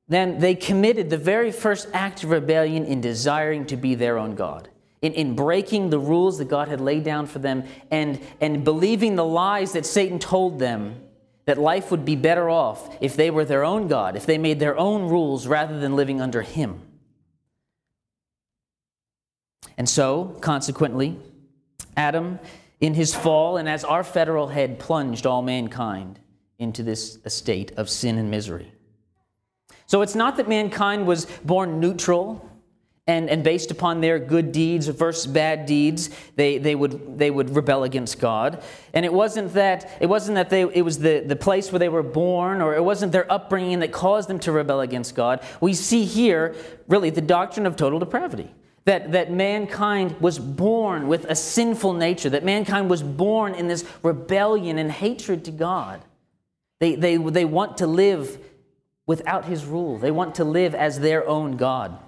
then 0.09 0.39
they 0.41 0.55
committed 0.55 1.11
the 1.11 1.19
very 1.19 1.53
first 1.53 1.89
act 1.93 2.25
of 2.25 2.31
rebellion 2.31 2.85
in 2.85 3.01
desiring 3.01 3.67
to 3.67 3.77
be 3.77 3.95
their 3.95 4.19
own 4.19 4.35
God 4.35 4.69
in, 5.03 5.13
in 5.15 5.35
breaking 5.35 5.91
the 5.91 5.99
rules 5.99 6.39
that 6.39 6.47
God 6.47 6.69
had 6.69 6.81
laid 6.81 7.05
down 7.05 7.27
for 7.27 7.41
them 7.41 7.65
and, 7.91 8.21
and 8.41 8.65
believing 8.65 9.17
the 9.17 9.25
lies 9.25 9.73
that 9.73 9.85
Satan 9.85 10.19
told 10.19 10.59
them 10.59 11.01
that 11.45 11.59
life 11.59 11.91
would 11.91 12.05
be 12.05 12.15
better 12.15 12.49
off 12.49 12.97
if 13.01 13.17
they 13.17 13.29
were 13.29 13.45
their 13.45 13.65
own 13.65 13.89
God, 13.89 14.17
if 14.17 14.27
they 14.27 14.39
made 14.39 14.61
their 14.61 14.79
own 14.79 15.09
rules 15.09 15.47
rather 15.49 15.79
than 15.81 15.97
living 15.97 16.21
under 16.21 16.43
Him. 16.43 16.81
And 19.77 19.89
so, 19.89 20.37
consequently, 20.41 21.19
Adam, 21.97 22.39
in 22.81 22.95
his 22.95 23.15
fall, 23.15 23.57
and 23.57 23.69
as 23.69 23.85
our 23.85 24.05
federal 24.05 24.49
head, 24.49 24.79
plunged 24.79 25.27
all 25.27 25.43
mankind 25.43 26.21
into 26.59 26.83
this 26.83 27.19
state 27.27 27.73
of 27.77 27.89
sin 27.89 28.19
and 28.19 28.31
misery. 28.31 28.73
So 29.93 30.01
it's 30.01 30.15
not 30.15 30.39
that 30.39 30.49
mankind 30.49 31.07
was 31.07 31.27
born 31.45 31.79
neutral 31.79 32.49
And, 33.09 33.29
and 33.29 33.43
based 33.43 33.73
upon 33.73 34.01
their 34.01 34.21
good 34.21 34.53
deeds 34.53 34.87
versus 34.87 35.27
bad 35.27 35.67
deeds, 35.67 36.09
they, 36.37 36.59
they, 36.59 36.77
would, 36.77 37.19
they 37.19 37.33
would 37.33 37.51
rebel 37.57 37.83
against 37.83 38.21
God. 38.21 38.63
And 38.95 39.05
it 39.05 39.13
wasn't 39.13 39.55
that, 39.55 39.91
it 40.01 40.07
wasn't 40.07 40.37
that 40.37 40.51
they, 40.51 40.63
it 40.63 40.83
was 40.83 41.01
the, 41.01 41.25
the 41.27 41.35
place 41.35 41.73
where 41.73 41.81
they 41.81 41.89
were 41.89 42.05
born 42.05 42.63
or 42.63 42.77
it 42.77 42.85
wasn't 42.85 43.11
their 43.11 43.31
upbringing 43.31 43.81
that 43.81 43.91
caused 43.91 44.29
them 44.29 44.39
to 44.41 44.53
rebel 44.53 44.81
against 44.81 45.17
God. 45.17 45.43
We 45.61 45.75
see 45.75 46.05
here, 46.05 46.55
really, 46.87 47.11
the 47.11 47.21
doctrine 47.21 47.67
of 47.67 47.75
total 47.75 47.99
depravity. 47.99 48.55
That, 48.85 49.13
that 49.13 49.33
mankind 49.33 50.21
was 50.21 50.39
born 50.39 51.09
with 51.09 51.25
a 51.25 51.35
sinful 51.35 51.95
nature, 51.95 52.31
that 52.31 52.45
mankind 52.45 52.89
was 52.89 53.03
born 53.03 53.55
in 53.55 53.67
this 53.67 53.85
rebellion 54.05 54.79
and 54.79 54.93
hatred 54.93 55.45
to 55.47 55.51
God. 55.51 56.05
They, 56.79 56.95
they, 56.95 57.17
they 57.17 57.45
want 57.45 57.79
to 57.79 57.87
live 57.89 58.39
without 59.13 59.45
His 59.45 59.67
rule, 59.67 59.99
they 59.99 60.11
want 60.11 60.37
to 60.37 60.45
live 60.45 60.75
as 60.75 61.01
their 61.01 61.29
own 61.29 61.59
God. 61.59 61.99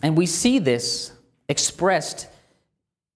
And 0.00 0.16
we 0.16 0.26
see 0.26 0.60
this 0.60 1.10
expressed 1.48 2.28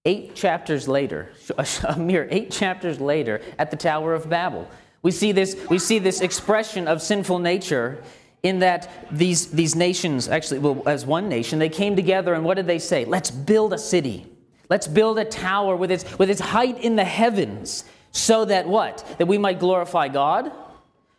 eight 0.03 0.35
chapters 0.35 0.85
later, 0.85 1.29
a 1.87 1.97
mere 1.97 2.27
eight 2.29 2.51
chapters 2.51 2.99
later, 2.99 3.39
at 3.57 3.71
the 3.71 3.77
Tower 3.77 4.13
of 4.13 4.29
Babel. 4.29 4.69
We 5.01 5.11
see 5.11 5.31
this, 5.31 5.55
we 5.69 5.79
see 5.79 5.97
this 5.97 6.19
expression 6.19 6.89
of 6.89 7.01
sinful 7.01 7.39
nature 7.39 8.03
in 8.41 8.59
that 8.59 8.91
these, 9.11 9.47
these 9.47 9.77
nations, 9.77 10.27
actually, 10.27 10.59
well, 10.59 10.83
as 10.85 11.05
one 11.05 11.29
nation, 11.29 11.57
they 11.57 11.69
came 11.69 11.95
together 11.95 12.33
and 12.33 12.43
what 12.43 12.55
did 12.55 12.67
they 12.67 12.79
say? 12.79 13.05
Let's 13.05 13.31
build 13.31 13.71
a 13.71 13.77
city. 13.77 14.25
Let's 14.69 14.89
build 14.89 15.19
a 15.19 15.23
tower 15.23 15.77
with 15.77 15.89
its, 15.89 16.19
with 16.19 16.29
its 16.29 16.41
height 16.41 16.79
in 16.79 16.97
the 16.97 17.05
heavens 17.05 17.85
so 18.13 18.45
that 18.45 18.67
what? 18.67 19.03
That 19.17 19.25
we 19.25 19.37
might 19.37 19.59
glorify 19.59 20.07
God? 20.07 20.51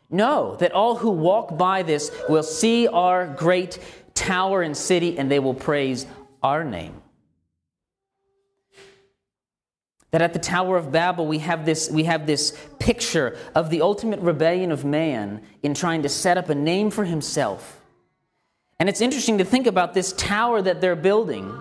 No, 0.08 0.56
that 0.56 0.72
all 0.72 0.96
who 0.96 1.10
walk 1.10 1.58
by 1.58 1.82
this 1.82 2.10
will 2.28 2.44
see 2.44 2.86
our 2.86 3.26
great 3.26 3.78
tower 4.14 4.62
and 4.62 4.76
city, 4.76 5.18
and 5.18 5.30
they 5.30 5.40
will 5.40 5.54
praise 5.54 6.06
our 6.42 6.64
name. 6.64 7.02
That 10.12 10.22
at 10.22 10.32
the 10.32 10.38
Tower 10.38 10.76
of 10.76 10.92
Babel, 10.92 11.26
we 11.26 11.40
have, 11.40 11.66
this, 11.66 11.90
we 11.90 12.04
have 12.04 12.24
this 12.24 12.56
picture 12.78 13.36
of 13.56 13.70
the 13.70 13.82
ultimate 13.82 14.20
rebellion 14.20 14.70
of 14.70 14.84
man 14.84 15.42
in 15.64 15.74
trying 15.74 16.02
to 16.02 16.08
set 16.08 16.38
up 16.38 16.48
a 16.48 16.54
name 16.54 16.92
for 16.92 17.04
himself. 17.04 17.80
And 18.78 18.88
it's 18.88 19.00
interesting 19.00 19.38
to 19.38 19.44
think 19.44 19.66
about 19.66 19.94
this 19.94 20.12
tower 20.12 20.62
that 20.62 20.80
they're 20.80 20.94
building, 20.94 21.60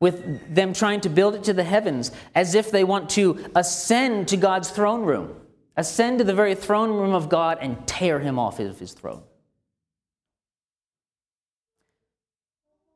with 0.00 0.54
them 0.54 0.72
trying 0.72 1.02
to 1.02 1.10
build 1.10 1.34
it 1.34 1.44
to 1.44 1.52
the 1.52 1.64
heavens, 1.64 2.10
as 2.34 2.54
if 2.54 2.70
they 2.70 2.84
want 2.84 3.10
to 3.10 3.44
ascend 3.54 4.28
to 4.28 4.36
God's 4.36 4.70
throne 4.70 5.02
room, 5.02 5.36
ascend 5.76 6.18
to 6.18 6.24
the 6.24 6.34
very 6.34 6.54
throne 6.54 6.90
room 6.90 7.14
of 7.14 7.28
God 7.28 7.58
and 7.60 7.86
tear 7.86 8.18
him 8.18 8.38
off 8.38 8.58
of 8.58 8.78
his 8.78 8.92
throne. 8.92 9.22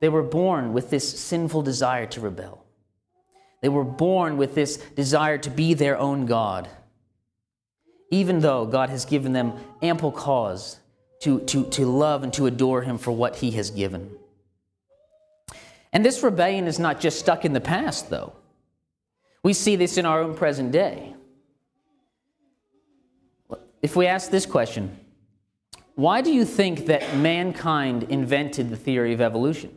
They 0.00 0.08
were 0.08 0.22
born 0.22 0.72
with 0.72 0.90
this 0.90 1.18
sinful 1.20 1.62
desire 1.62 2.06
to 2.06 2.20
rebel. 2.20 2.64
They 3.60 3.68
were 3.68 3.84
born 3.84 4.36
with 4.36 4.54
this 4.54 4.76
desire 4.76 5.38
to 5.38 5.50
be 5.50 5.72
their 5.72 5.96
own 5.98 6.26
God, 6.26 6.68
even 8.10 8.40
though 8.40 8.66
God 8.66 8.90
has 8.90 9.06
given 9.06 9.32
them 9.32 9.54
ample 9.80 10.12
cause 10.12 10.78
to, 11.20 11.40
to, 11.40 11.64
to 11.70 11.86
love 11.86 12.22
and 12.22 12.32
to 12.34 12.44
adore 12.44 12.82
Him 12.82 12.98
for 12.98 13.12
what 13.12 13.36
He 13.36 13.52
has 13.52 13.70
given. 13.70 14.10
And 15.94 16.04
this 16.04 16.22
rebellion 16.24 16.66
is 16.66 16.80
not 16.80 17.00
just 17.00 17.20
stuck 17.20 17.44
in 17.44 17.52
the 17.52 17.60
past, 17.60 18.10
though. 18.10 18.34
We 19.44 19.52
see 19.52 19.76
this 19.76 19.96
in 19.96 20.04
our 20.04 20.20
own 20.20 20.34
present 20.34 20.72
day. 20.72 21.14
If 23.80 23.94
we 23.94 24.06
ask 24.06 24.30
this 24.30 24.44
question, 24.44 24.98
why 25.94 26.20
do 26.20 26.32
you 26.32 26.44
think 26.44 26.86
that 26.86 27.16
mankind 27.16 28.04
invented 28.04 28.70
the 28.70 28.76
theory 28.76 29.12
of 29.12 29.20
evolution? 29.20 29.70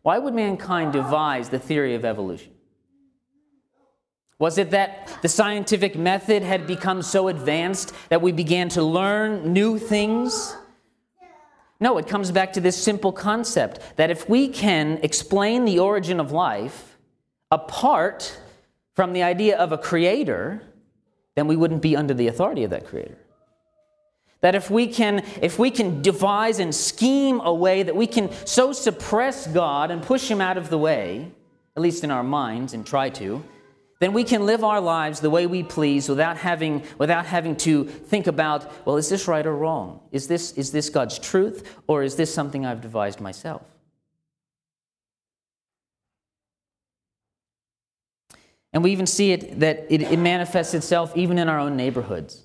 Why 0.00 0.18
would 0.18 0.32
mankind 0.32 0.94
devise 0.94 1.50
the 1.50 1.58
theory 1.58 1.94
of 1.94 2.04
evolution? 2.04 2.52
Was 4.38 4.56
it 4.56 4.70
that 4.70 5.18
the 5.20 5.28
scientific 5.28 5.94
method 5.94 6.42
had 6.42 6.66
become 6.66 7.02
so 7.02 7.28
advanced 7.28 7.92
that 8.08 8.22
we 8.22 8.32
began 8.32 8.68
to 8.70 8.82
learn 8.82 9.52
new 9.52 9.78
things? 9.78 10.56
No, 11.82 11.98
it 11.98 12.06
comes 12.06 12.30
back 12.30 12.52
to 12.52 12.60
this 12.60 12.80
simple 12.80 13.10
concept 13.10 13.80
that 13.96 14.08
if 14.08 14.28
we 14.28 14.46
can 14.46 15.00
explain 15.02 15.64
the 15.64 15.80
origin 15.80 16.20
of 16.20 16.30
life 16.30 16.96
apart 17.50 18.38
from 18.94 19.12
the 19.12 19.24
idea 19.24 19.58
of 19.58 19.72
a 19.72 19.78
creator, 19.78 20.62
then 21.34 21.48
we 21.48 21.56
wouldn't 21.56 21.82
be 21.82 21.96
under 21.96 22.14
the 22.14 22.28
authority 22.28 22.62
of 22.62 22.70
that 22.70 22.86
creator. 22.86 23.18
That 24.42 24.54
if 24.54 24.70
we 24.70 24.86
can, 24.86 25.24
if 25.40 25.58
we 25.58 25.72
can 25.72 26.02
devise 26.02 26.60
and 26.60 26.72
scheme 26.72 27.40
a 27.40 27.52
way 27.52 27.82
that 27.82 27.96
we 27.96 28.06
can 28.06 28.30
so 28.46 28.72
suppress 28.72 29.48
God 29.48 29.90
and 29.90 30.00
push 30.04 30.30
him 30.30 30.40
out 30.40 30.56
of 30.56 30.70
the 30.70 30.78
way, 30.78 31.32
at 31.74 31.82
least 31.82 32.04
in 32.04 32.12
our 32.12 32.22
minds, 32.22 32.74
and 32.74 32.86
try 32.86 33.10
to, 33.10 33.42
then 34.02 34.12
we 34.12 34.24
can 34.24 34.46
live 34.46 34.64
our 34.64 34.80
lives 34.80 35.20
the 35.20 35.30
way 35.30 35.46
we 35.46 35.62
please 35.62 36.08
without 36.08 36.36
having, 36.36 36.82
without 36.98 37.24
having 37.24 37.54
to 37.54 37.84
think 37.84 38.26
about, 38.26 38.84
well, 38.84 38.96
is 38.96 39.08
this 39.08 39.28
right 39.28 39.46
or 39.46 39.54
wrong? 39.54 40.00
Is 40.10 40.26
this, 40.26 40.52
is 40.54 40.72
this 40.72 40.90
God's 40.90 41.20
truth 41.20 41.78
or 41.86 42.02
is 42.02 42.16
this 42.16 42.34
something 42.34 42.66
I've 42.66 42.80
devised 42.80 43.20
myself? 43.20 43.62
And 48.72 48.82
we 48.82 48.90
even 48.90 49.06
see 49.06 49.30
it 49.30 49.60
that 49.60 49.86
it, 49.88 50.02
it 50.02 50.18
manifests 50.18 50.74
itself 50.74 51.16
even 51.16 51.38
in 51.38 51.48
our 51.48 51.60
own 51.60 51.76
neighborhoods 51.76 52.42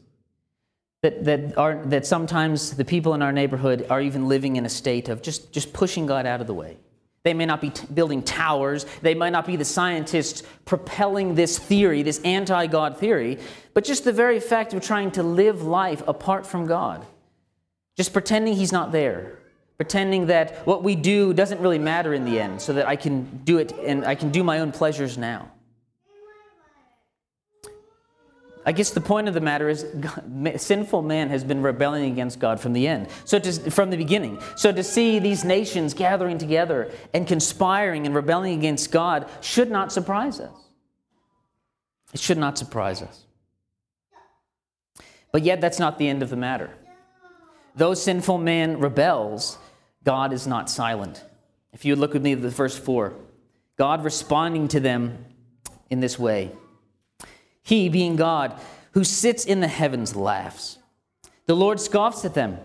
that, 1.01 1.25
that, 1.25 1.57
are, 1.57 1.83
that 1.85 2.05
sometimes 2.05 2.75
the 2.75 2.85
people 2.85 3.15
in 3.15 3.23
our 3.23 3.31
neighborhood 3.31 3.87
are 3.89 4.01
even 4.01 4.27
living 4.27 4.57
in 4.57 4.65
a 4.67 4.69
state 4.69 5.09
of 5.09 5.23
just, 5.23 5.51
just 5.51 5.73
pushing 5.73 6.05
God 6.05 6.27
out 6.27 6.39
of 6.39 6.45
the 6.45 6.53
way. 6.53 6.77
They 7.27 7.33
may 7.33 7.45
not 7.45 7.59
be 7.59 7.71
t- 7.71 7.85
building 7.93 8.23
towers, 8.23 8.85
they 9.01 9.13
might 9.13 9.31
not 9.31 9.45
be 9.45 9.57
the 9.57 9.65
scientists 9.65 10.43
propelling 10.63 11.35
this 11.35 11.59
theory, 11.59 12.01
this 12.01 12.21
anti 12.21 12.67
God 12.67 12.97
theory, 12.99 13.37
but 13.73 13.83
just 13.83 14.05
the 14.05 14.13
very 14.13 14.39
fact 14.39 14.73
of 14.73 14.81
trying 14.81 15.11
to 15.11 15.23
live 15.23 15.61
life 15.61 16.01
apart 16.07 16.47
from 16.47 16.67
God. 16.67 17.05
Just 17.97 18.13
pretending 18.13 18.53
He's 18.53 18.71
not 18.71 18.93
there, 18.93 19.39
pretending 19.75 20.27
that 20.27 20.65
what 20.65 20.85
we 20.85 20.95
do 20.95 21.33
doesn't 21.33 21.59
really 21.59 21.79
matter 21.79 22.13
in 22.13 22.23
the 22.23 22.39
end, 22.39 22.61
so 22.61 22.71
that 22.71 22.87
I 22.87 22.95
can 22.95 23.41
do 23.43 23.57
it 23.57 23.73
and 23.73 24.05
I 24.05 24.15
can 24.15 24.31
do 24.31 24.41
my 24.41 24.59
own 24.59 24.71
pleasures 24.71 25.17
now. 25.17 25.51
I 28.67 28.73
guess 28.73 28.89
the 28.89 28.99
point 28.99 29.29
of 29.29 29.33
the 29.33 29.39
matter 29.39 29.69
is 29.69 29.83
God, 29.83 30.53
sinful 30.57 31.01
man 31.01 31.29
has 31.29 31.45
been 31.45 31.63
rebelling 31.63 32.11
against 32.11 32.37
God 32.37 32.59
from 32.59 32.73
the 32.73 32.85
end. 32.85 33.07
So 33.23 33.39
to, 33.39 33.71
from 33.71 33.91
the 33.91 33.97
beginning. 33.97 34.41
So 34.57 34.73
to 34.73 34.83
see 34.83 35.19
these 35.19 35.45
nations 35.45 35.93
gathering 35.93 36.37
together 36.37 36.91
and 37.13 37.25
conspiring 37.25 38.05
and 38.05 38.13
rebelling 38.13 38.59
against 38.59 38.91
God 38.91 39.29
should 39.39 39.71
not 39.71 39.93
surprise 39.93 40.41
us. 40.41 40.51
It 42.13 42.19
should 42.19 42.37
not 42.37 42.57
surprise 42.57 43.01
us. 43.01 43.23
But 45.31 45.43
yet 45.43 45.61
that's 45.61 45.79
not 45.79 45.97
the 45.97 46.09
end 46.09 46.21
of 46.21 46.29
the 46.29 46.35
matter. 46.35 46.69
Though 47.73 47.93
sinful 47.93 48.37
man 48.37 48.81
rebels, 48.81 49.57
God 50.03 50.33
is 50.33 50.45
not 50.45 50.69
silent. 50.69 51.23
If 51.71 51.85
you 51.85 51.95
look 51.95 52.11
with 52.11 52.21
me 52.21 52.33
at 52.33 52.41
the 52.41 52.49
verse 52.49 52.77
4, 52.77 53.13
God 53.77 54.03
responding 54.03 54.67
to 54.69 54.81
them 54.81 55.23
in 55.89 56.01
this 56.01 56.19
way. 56.19 56.51
He, 57.67 57.89
being 57.89 58.15
God, 58.15 58.57
who 58.91 59.03
sits 59.03 59.43
in 59.43 59.59
the 59.59 59.67
heavens, 59.67 60.15
laughs. 60.15 60.77
The 61.47 61.55
Lord 61.55 61.81
scoffs 61.81 62.23
at 62.23 62.33
them. 62.33 62.59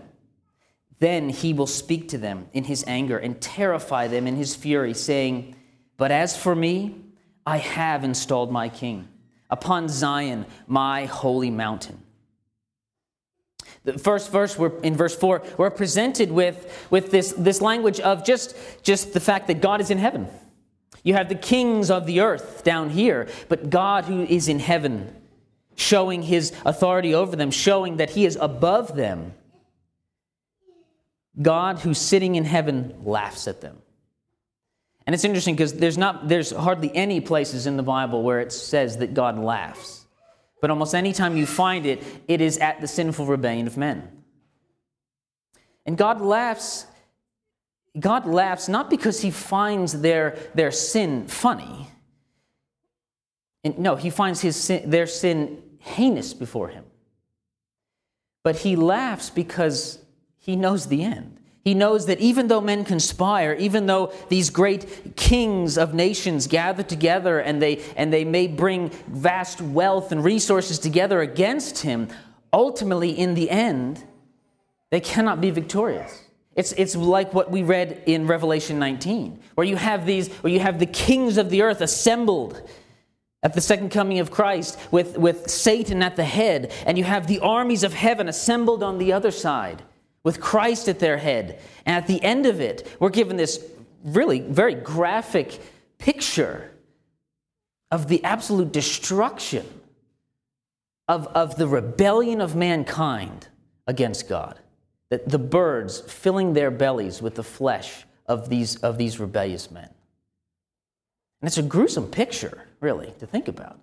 Then 0.99 1.27
he 1.27 1.51
will 1.51 1.67
speak 1.67 2.07
to 2.09 2.17
them 2.17 2.47
in 2.53 2.63
his 2.63 2.85
anger 2.87 3.17
and 3.17 3.41
terrify 3.41 4.07
them 4.07 4.27
in 4.27 4.37
his 4.37 4.55
fury, 4.55 4.93
saying, 4.93 5.57
But 5.97 6.11
as 6.11 6.37
for 6.37 6.55
me, 6.55 7.01
I 7.45 7.57
have 7.57 8.05
installed 8.05 8.49
my 8.49 8.69
king 8.69 9.09
upon 9.49 9.89
Zion, 9.89 10.45
my 10.67 11.03
holy 11.03 11.51
mountain. 11.51 12.01
The 13.83 13.99
first 13.99 14.31
verse, 14.31 14.57
we're, 14.57 14.79
in 14.83 14.95
verse 14.95 15.17
4, 15.17 15.43
we're 15.57 15.69
presented 15.69 16.31
with, 16.31 16.87
with 16.89 17.11
this, 17.11 17.33
this 17.37 17.59
language 17.59 17.99
of 17.99 18.23
just, 18.23 18.55
just 18.83 19.11
the 19.11 19.19
fact 19.19 19.47
that 19.47 19.59
God 19.59 19.81
is 19.81 19.91
in 19.91 19.97
heaven. 19.97 20.29
You 21.03 21.13
have 21.15 21.29
the 21.29 21.35
kings 21.35 21.91
of 21.91 22.05
the 22.05 22.21
earth 22.21 22.63
down 22.63 22.89
here, 22.89 23.27
but 23.49 23.69
God 23.69 24.05
who 24.05 24.23
is 24.23 24.47
in 24.47 24.59
heaven, 24.59 25.13
showing 25.75 26.23
his 26.23 26.53
authority 26.65 27.13
over 27.13 27.35
them, 27.35 27.51
showing 27.51 27.97
that 27.97 28.11
he 28.11 28.25
is 28.25 28.37
above 28.39 28.95
them. 28.95 29.33
God 31.41 31.79
who's 31.79 31.97
sitting 31.97 32.35
in 32.35 32.45
heaven 32.45 32.93
laughs 33.03 33.47
at 33.47 33.59
them. 33.59 33.81
And 35.05 35.13
it's 35.13 35.25
interesting 35.25 35.55
because 35.55 35.73
there's 35.73 35.97
not 35.97 36.29
there's 36.29 36.51
hardly 36.51 36.95
any 36.95 37.19
places 37.19 37.67
in 37.67 37.75
the 37.75 37.83
Bible 37.83 38.23
where 38.23 38.39
it 38.39 38.53
says 38.53 38.97
that 38.97 39.13
God 39.13 39.37
laughs. 39.37 40.05
But 40.61 40.69
almost 40.69 40.95
any 40.95 41.11
time 41.11 41.35
you 41.35 41.45
find 41.45 41.85
it, 41.85 42.01
it 42.29 42.39
is 42.39 42.57
at 42.59 42.79
the 42.79 42.87
sinful 42.87 43.25
rebellion 43.25 43.67
of 43.67 43.75
men. 43.75 44.23
And 45.85 45.97
God 45.97 46.21
laughs 46.21 46.85
God 47.99 48.25
laughs 48.25 48.67
not 48.67 48.89
because 48.89 49.21
he 49.21 49.31
finds 49.31 50.01
their, 50.01 50.37
their 50.55 50.71
sin 50.71 51.27
funny. 51.27 51.87
And 53.63 53.77
no, 53.79 53.95
he 53.95 54.09
finds 54.09 54.41
his 54.41 54.55
sin, 54.55 54.89
their 54.89 55.07
sin 55.07 55.61
heinous 55.79 56.33
before 56.33 56.69
him. 56.69 56.85
But 58.43 58.57
he 58.57 58.75
laughs 58.75 59.29
because 59.29 59.99
he 60.37 60.55
knows 60.55 60.87
the 60.87 61.03
end. 61.03 61.39
He 61.63 61.73
knows 61.73 62.07
that 62.07 62.19
even 62.19 62.47
though 62.47 62.59
men 62.59 62.83
conspire, 62.83 63.53
even 63.53 63.85
though 63.85 64.11
these 64.27 64.49
great 64.49 65.15
kings 65.15 65.77
of 65.77 65.93
nations 65.93 66.47
gather 66.47 66.83
together 66.83 67.39
and 67.39 67.61
they, 67.61 67.81
and 67.95 68.11
they 68.11 68.25
may 68.25 68.47
bring 68.47 68.89
vast 69.07 69.61
wealth 69.61 70.11
and 70.11 70.25
resources 70.25 70.77
together 70.77 71.21
against 71.21 71.79
him, 71.79 72.09
ultimately, 72.51 73.17
in 73.17 73.33
the 73.33 73.49
end, 73.49 74.03
they 74.91 74.99
cannot 74.99 75.39
be 75.39 75.51
victorious. 75.51 76.22
It's, 76.55 76.71
it's 76.73 76.95
like 76.95 77.33
what 77.33 77.49
we 77.49 77.63
read 77.63 78.03
in 78.05 78.27
Revelation 78.27 78.77
19, 78.79 79.39
where 79.55 79.65
you 79.65 79.75
have 79.75 80.05
these, 80.05 80.29
where 80.35 80.53
you 80.53 80.59
have 80.59 80.79
the 80.79 80.85
kings 80.85 81.37
of 81.37 81.49
the 81.49 81.63
earth 81.63 81.81
assembled 81.81 82.61
at 83.41 83.53
the 83.53 83.61
second 83.61 83.89
coming 83.89 84.19
of 84.19 84.31
Christ 84.31 84.79
with, 84.91 85.17
with 85.17 85.49
Satan 85.49 86.03
at 86.03 86.15
the 86.15 86.23
head, 86.23 86.71
and 86.85 86.97
you 86.97 87.03
have 87.03 87.27
the 87.27 87.39
armies 87.39 87.83
of 87.83 87.93
heaven 87.93 88.29
assembled 88.29 88.83
on 88.83 88.99
the 88.99 89.13
other 89.13 89.31
side 89.31 89.81
with 90.23 90.39
Christ 90.39 90.87
at 90.87 90.99
their 90.99 91.17
head. 91.17 91.59
And 91.85 91.95
at 91.97 92.07
the 92.07 92.23
end 92.23 92.45
of 92.45 92.61
it, 92.61 92.95
we're 92.99 93.09
given 93.09 93.35
this 93.35 93.63
really 94.03 94.39
very 94.39 94.75
graphic 94.75 95.59
picture 95.97 96.71
of 97.91 98.07
the 98.07 98.23
absolute 98.23 98.71
destruction 98.71 99.65
of, 101.07 101.27
of 101.27 101.57
the 101.57 101.67
rebellion 101.67 102.41
of 102.41 102.55
mankind 102.55 103.47
against 103.87 104.29
God. 104.29 104.59
The 105.17 105.39
birds 105.39 105.99
filling 106.01 106.53
their 106.53 106.71
bellies 106.71 107.21
with 107.21 107.35
the 107.35 107.43
flesh 107.43 108.05
of 108.27 108.49
these, 108.49 108.77
of 108.77 108.97
these 108.97 109.19
rebellious 109.19 109.71
men. 109.71 109.89
And 111.41 111.47
it's 111.47 111.57
a 111.57 111.63
gruesome 111.63 112.07
picture, 112.07 112.65
really, 112.79 113.13
to 113.19 113.27
think 113.27 113.47
about. 113.47 113.79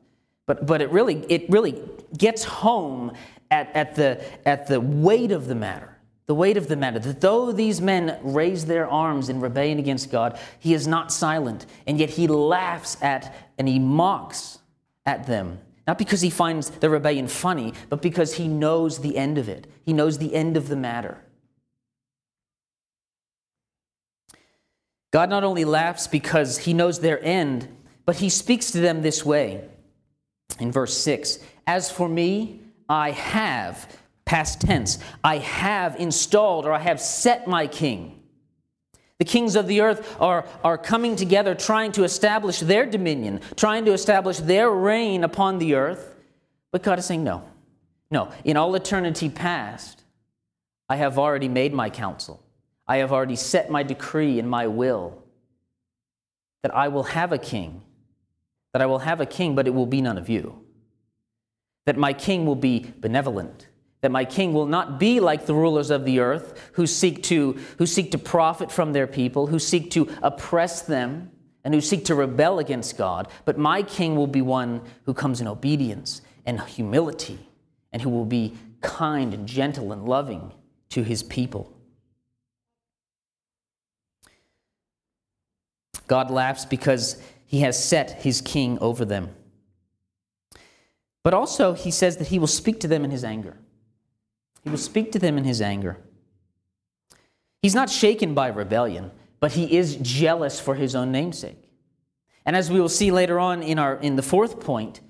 But, 0.46 0.66
but 0.66 0.80
it, 0.80 0.90
really, 0.90 1.24
it 1.28 1.48
really 1.50 1.80
gets 2.16 2.44
home 2.44 3.12
at, 3.50 3.74
at, 3.74 3.94
the, 3.94 4.24
at 4.48 4.66
the 4.66 4.80
weight 4.80 5.30
of 5.30 5.46
the 5.46 5.54
matter 5.54 5.96
the 6.30 6.34
weight 6.34 6.56
of 6.56 6.68
the 6.68 6.76
matter 6.76 7.00
that 7.00 7.20
though 7.20 7.50
these 7.50 7.80
men 7.80 8.16
raise 8.22 8.64
their 8.66 8.88
arms 8.88 9.28
in 9.28 9.40
rebellion 9.40 9.80
against 9.80 10.12
God, 10.12 10.38
he 10.60 10.74
is 10.74 10.86
not 10.86 11.10
silent, 11.10 11.66
and 11.88 11.98
yet 11.98 12.08
he 12.08 12.28
laughs 12.28 12.96
at 13.02 13.34
and 13.58 13.66
he 13.66 13.80
mocks 13.80 14.60
at 15.04 15.26
them. 15.26 15.58
Not 15.90 15.98
because 15.98 16.20
he 16.20 16.30
finds 16.30 16.70
the 16.70 16.88
rebellion 16.88 17.26
funny, 17.26 17.74
but 17.88 18.00
because 18.00 18.34
he 18.34 18.46
knows 18.46 19.00
the 19.00 19.16
end 19.16 19.38
of 19.38 19.48
it. 19.48 19.66
He 19.84 19.92
knows 19.92 20.18
the 20.18 20.36
end 20.36 20.56
of 20.56 20.68
the 20.68 20.76
matter. 20.76 21.18
God 25.12 25.28
not 25.28 25.42
only 25.42 25.64
laughs 25.64 26.06
because 26.06 26.58
he 26.58 26.74
knows 26.74 27.00
their 27.00 27.20
end, 27.24 27.66
but 28.06 28.14
he 28.14 28.28
speaks 28.28 28.70
to 28.70 28.78
them 28.78 29.02
this 29.02 29.24
way. 29.24 29.64
In 30.60 30.70
verse 30.70 30.96
6 30.96 31.40
As 31.66 31.90
for 31.90 32.08
me, 32.08 32.60
I 32.88 33.10
have 33.10 33.92
Past 34.24 34.60
tense. 34.60 35.00
I 35.24 35.38
have 35.38 35.96
installed 35.98 36.66
or 36.66 36.72
I 36.72 36.78
have 36.78 37.00
set 37.00 37.48
my 37.48 37.66
king. 37.66 38.19
The 39.20 39.26
kings 39.26 39.54
of 39.54 39.66
the 39.66 39.82
earth 39.82 40.16
are, 40.18 40.46
are 40.64 40.78
coming 40.78 41.14
together 41.14 41.54
trying 41.54 41.92
to 41.92 42.04
establish 42.04 42.58
their 42.60 42.86
dominion, 42.86 43.42
trying 43.54 43.84
to 43.84 43.92
establish 43.92 44.38
their 44.38 44.70
reign 44.70 45.24
upon 45.24 45.58
the 45.58 45.74
earth. 45.74 46.16
But 46.72 46.82
God 46.82 46.98
is 46.98 47.04
saying, 47.04 47.22
no. 47.22 47.44
No. 48.10 48.32
In 48.44 48.56
all 48.56 48.74
eternity 48.74 49.28
past, 49.28 50.02
I 50.88 50.96
have 50.96 51.18
already 51.18 51.48
made 51.48 51.74
my 51.74 51.90
counsel. 51.90 52.42
I 52.88 52.96
have 52.96 53.12
already 53.12 53.36
set 53.36 53.70
my 53.70 53.82
decree 53.82 54.38
and 54.38 54.48
my 54.48 54.66
will 54.66 55.22
that 56.62 56.74
I 56.74 56.88
will 56.88 57.04
have 57.04 57.30
a 57.30 57.38
king, 57.38 57.82
that 58.72 58.80
I 58.80 58.86
will 58.86 59.00
have 59.00 59.20
a 59.20 59.26
king, 59.26 59.54
but 59.54 59.66
it 59.66 59.74
will 59.74 59.86
be 59.86 60.00
none 60.00 60.16
of 60.16 60.30
you. 60.30 60.64
That 61.84 61.98
my 61.98 62.14
king 62.14 62.46
will 62.46 62.56
be 62.56 62.92
benevolent, 62.98 63.68
that 64.00 64.10
my 64.10 64.24
king 64.24 64.52
will 64.52 64.66
not 64.66 64.98
be 64.98 65.20
like 65.20 65.46
the 65.46 65.54
rulers 65.54 65.90
of 65.90 66.04
the 66.04 66.20
earth 66.20 66.70
who 66.74 66.86
seek 66.86 67.22
to, 67.24 67.58
who 67.78 67.86
seek 67.86 68.10
to 68.12 68.18
profit 68.18 68.72
from 68.72 68.92
their 68.92 69.06
people, 69.06 69.48
who 69.48 69.58
seek 69.58 69.90
to 69.90 70.08
oppress 70.22 70.82
them, 70.82 71.30
and 71.64 71.74
who 71.74 71.80
seek 71.80 72.04
to 72.06 72.14
rebel 72.14 72.58
against 72.58 72.96
God, 72.96 73.28
but 73.44 73.58
my 73.58 73.82
king 73.82 74.16
will 74.16 74.26
be 74.26 74.40
one 74.40 74.80
who 75.04 75.12
comes 75.12 75.40
in 75.40 75.46
obedience 75.46 76.22
and 76.46 76.60
humility, 76.62 77.38
and 77.92 78.00
who 78.00 78.08
will 78.08 78.24
be 78.24 78.56
kind 78.80 79.34
and 79.34 79.46
gentle 79.46 79.92
and 79.92 80.06
loving 80.06 80.52
to 80.88 81.02
his 81.02 81.22
people. 81.22 81.76
God 86.06 86.30
laughs 86.30 86.64
because 86.64 87.22
he 87.46 87.60
has 87.60 87.82
set 87.82 88.22
his 88.22 88.40
king 88.40 88.78
over 88.78 89.04
them. 89.04 89.34
But 91.22 91.34
also, 91.34 91.74
he 91.74 91.90
says 91.90 92.16
that 92.16 92.28
he 92.28 92.38
will 92.38 92.46
speak 92.46 92.80
to 92.80 92.88
them 92.88 93.04
in 93.04 93.10
his 93.10 93.22
anger. 93.22 93.58
He 94.62 94.70
will 94.70 94.78
speak 94.78 95.12
to 95.12 95.18
them 95.18 95.38
in 95.38 95.44
his 95.44 95.60
anger. 95.60 95.98
He's 97.62 97.74
not 97.74 97.90
shaken 97.90 98.34
by 98.34 98.48
rebellion, 98.48 99.10
but 99.38 99.52
he 99.52 99.76
is 99.76 99.96
jealous 99.96 100.60
for 100.60 100.74
his 100.74 100.94
own 100.94 101.12
namesake. 101.12 101.70
And 102.46 102.56
as 102.56 102.70
we 102.70 102.80
will 102.80 102.88
see 102.88 103.10
later 103.10 103.38
on 103.38 103.62
in, 103.62 103.78
our, 103.78 103.96
in 103.96 104.16
the 104.16 104.22
fourth 104.22 104.60
point, 104.60 105.00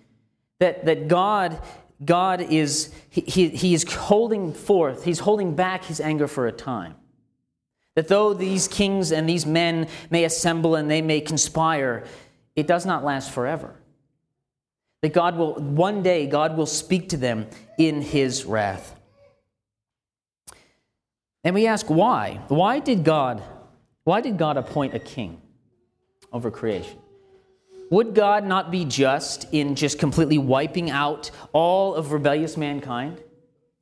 that, 0.58 0.84
that 0.84 1.08
God, 1.08 1.60
God 2.04 2.40
is, 2.40 2.92
he, 3.08 3.48
he 3.48 3.74
is 3.74 3.84
holding 3.92 4.52
forth, 4.52 5.04
he's 5.04 5.20
holding 5.20 5.54
back 5.54 5.84
his 5.84 6.00
anger 6.00 6.26
for 6.26 6.46
a 6.46 6.52
time. 6.52 6.96
That 7.94 8.08
though 8.08 8.34
these 8.34 8.68
kings 8.68 9.10
and 9.12 9.28
these 9.28 9.46
men 9.46 9.88
may 10.10 10.24
assemble 10.24 10.74
and 10.74 10.90
they 10.90 11.02
may 11.02 11.20
conspire, 11.20 12.04
it 12.54 12.66
does 12.66 12.86
not 12.86 13.04
last 13.04 13.30
forever. 13.30 13.74
That 15.02 15.12
God 15.12 15.36
will, 15.36 15.54
one 15.54 16.02
day, 16.02 16.26
God 16.26 16.56
will 16.56 16.66
speak 16.66 17.08
to 17.10 17.16
them 17.16 17.46
in 17.78 18.02
his 18.02 18.44
wrath. 18.44 18.99
And 21.44 21.54
we 21.54 21.66
ask 21.66 21.86
why? 21.86 22.40
Why 22.48 22.80
did 22.80 23.04
God 23.04 23.42
why 24.04 24.20
did 24.20 24.38
God 24.38 24.56
appoint 24.56 24.94
a 24.94 24.98
king 24.98 25.40
over 26.32 26.50
creation? 26.50 26.98
Would 27.90 28.14
God 28.14 28.44
not 28.44 28.70
be 28.70 28.84
just 28.84 29.46
in 29.52 29.74
just 29.74 29.98
completely 29.98 30.38
wiping 30.38 30.90
out 30.90 31.30
all 31.52 31.94
of 31.94 32.12
rebellious 32.12 32.56
mankind? 32.56 33.22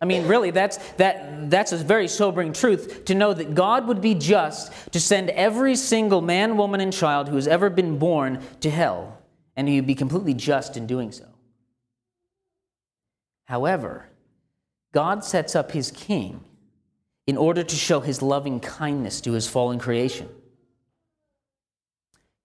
I 0.01 0.05
mean, 0.05 0.27
really, 0.27 0.51
that's, 0.51 0.77
that, 0.93 1.51
that's 1.51 1.73
a 1.73 1.77
very 1.77 2.09
sobering 2.09 2.53
truth 2.53 3.05
to 3.07 3.15
know 3.15 3.35
that 3.35 3.55
God 3.55 3.89
would 3.89 4.01
be 4.01 4.15
just 4.15 4.93
to 4.93 5.01
send 5.01 5.31
every 5.31 5.75
single 5.75 6.21
man, 6.21 6.57
woman, 6.57 6.81
and 6.81 6.93
child 6.93 7.29
who 7.29 7.35
has 7.35 7.49
ever 7.49 7.69
been 7.69 7.99
born 7.99 8.43
to 8.61 8.71
hell, 8.71 9.19
and 9.57 9.69
he 9.69 9.77
would 9.77 9.87
be 9.87 9.97
completely 9.97 10.35
just 10.35 10.77
in 10.77 10.87
doing 10.87 11.11
so. 11.11 11.27
However, 13.47 14.07
God 14.93 15.25
sets 15.25 15.57
up 15.57 15.73
his 15.73 15.91
king 15.91 16.45
in 17.29 17.37
order 17.37 17.63
to 17.63 17.77
show 17.77 18.01
his 18.01 18.23
loving 18.23 18.59
kindness 18.59 19.21
to 19.21 19.33
his 19.33 19.47
fallen 19.47 19.79
creation. 19.79 20.27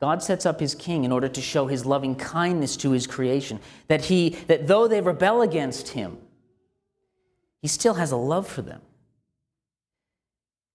God 0.02 0.22
sets 0.22 0.46
up 0.46 0.60
his 0.60 0.76
king 0.76 1.06
in 1.06 1.12
order 1.13 1.30
to 1.30 1.41
show 1.41 1.67
his 1.67 1.86
loving 1.86 2.15
kindness 2.15 2.76
to 2.78 2.91
his 2.91 3.08
creation, 3.08 3.62
that 3.88 4.06
he 4.06 4.32
that 4.48 4.67
though 4.67 4.89
they 4.89 5.00
rebel 5.00 5.41
against 5.41 5.88
him, 5.89 6.17
he 7.62 7.69
still 7.69 7.93
has 7.93 8.12
a 8.12 8.17
love 8.17 8.46
for 8.46 8.62
them. 8.62 8.82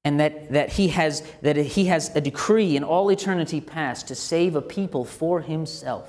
And 0.05 0.19
that, 0.21 0.53
that, 0.53 0.73
he 0.73 0.89
has, 0.89 1.23
that 1.43 1.57
he 1.57 1.85
has 1.87 2.11
a 2.17 2.23
decree 2.23 2.77
in 2.77 2.85
all 2.85 3.11
eternity 3.11 3.61
past 3.61 4.09
to 4.09 4.15
save 4.15 4.57
a 4.57 4.63
people 4.63 5.05
for 5.05 5.43
himself. 5.43 6.09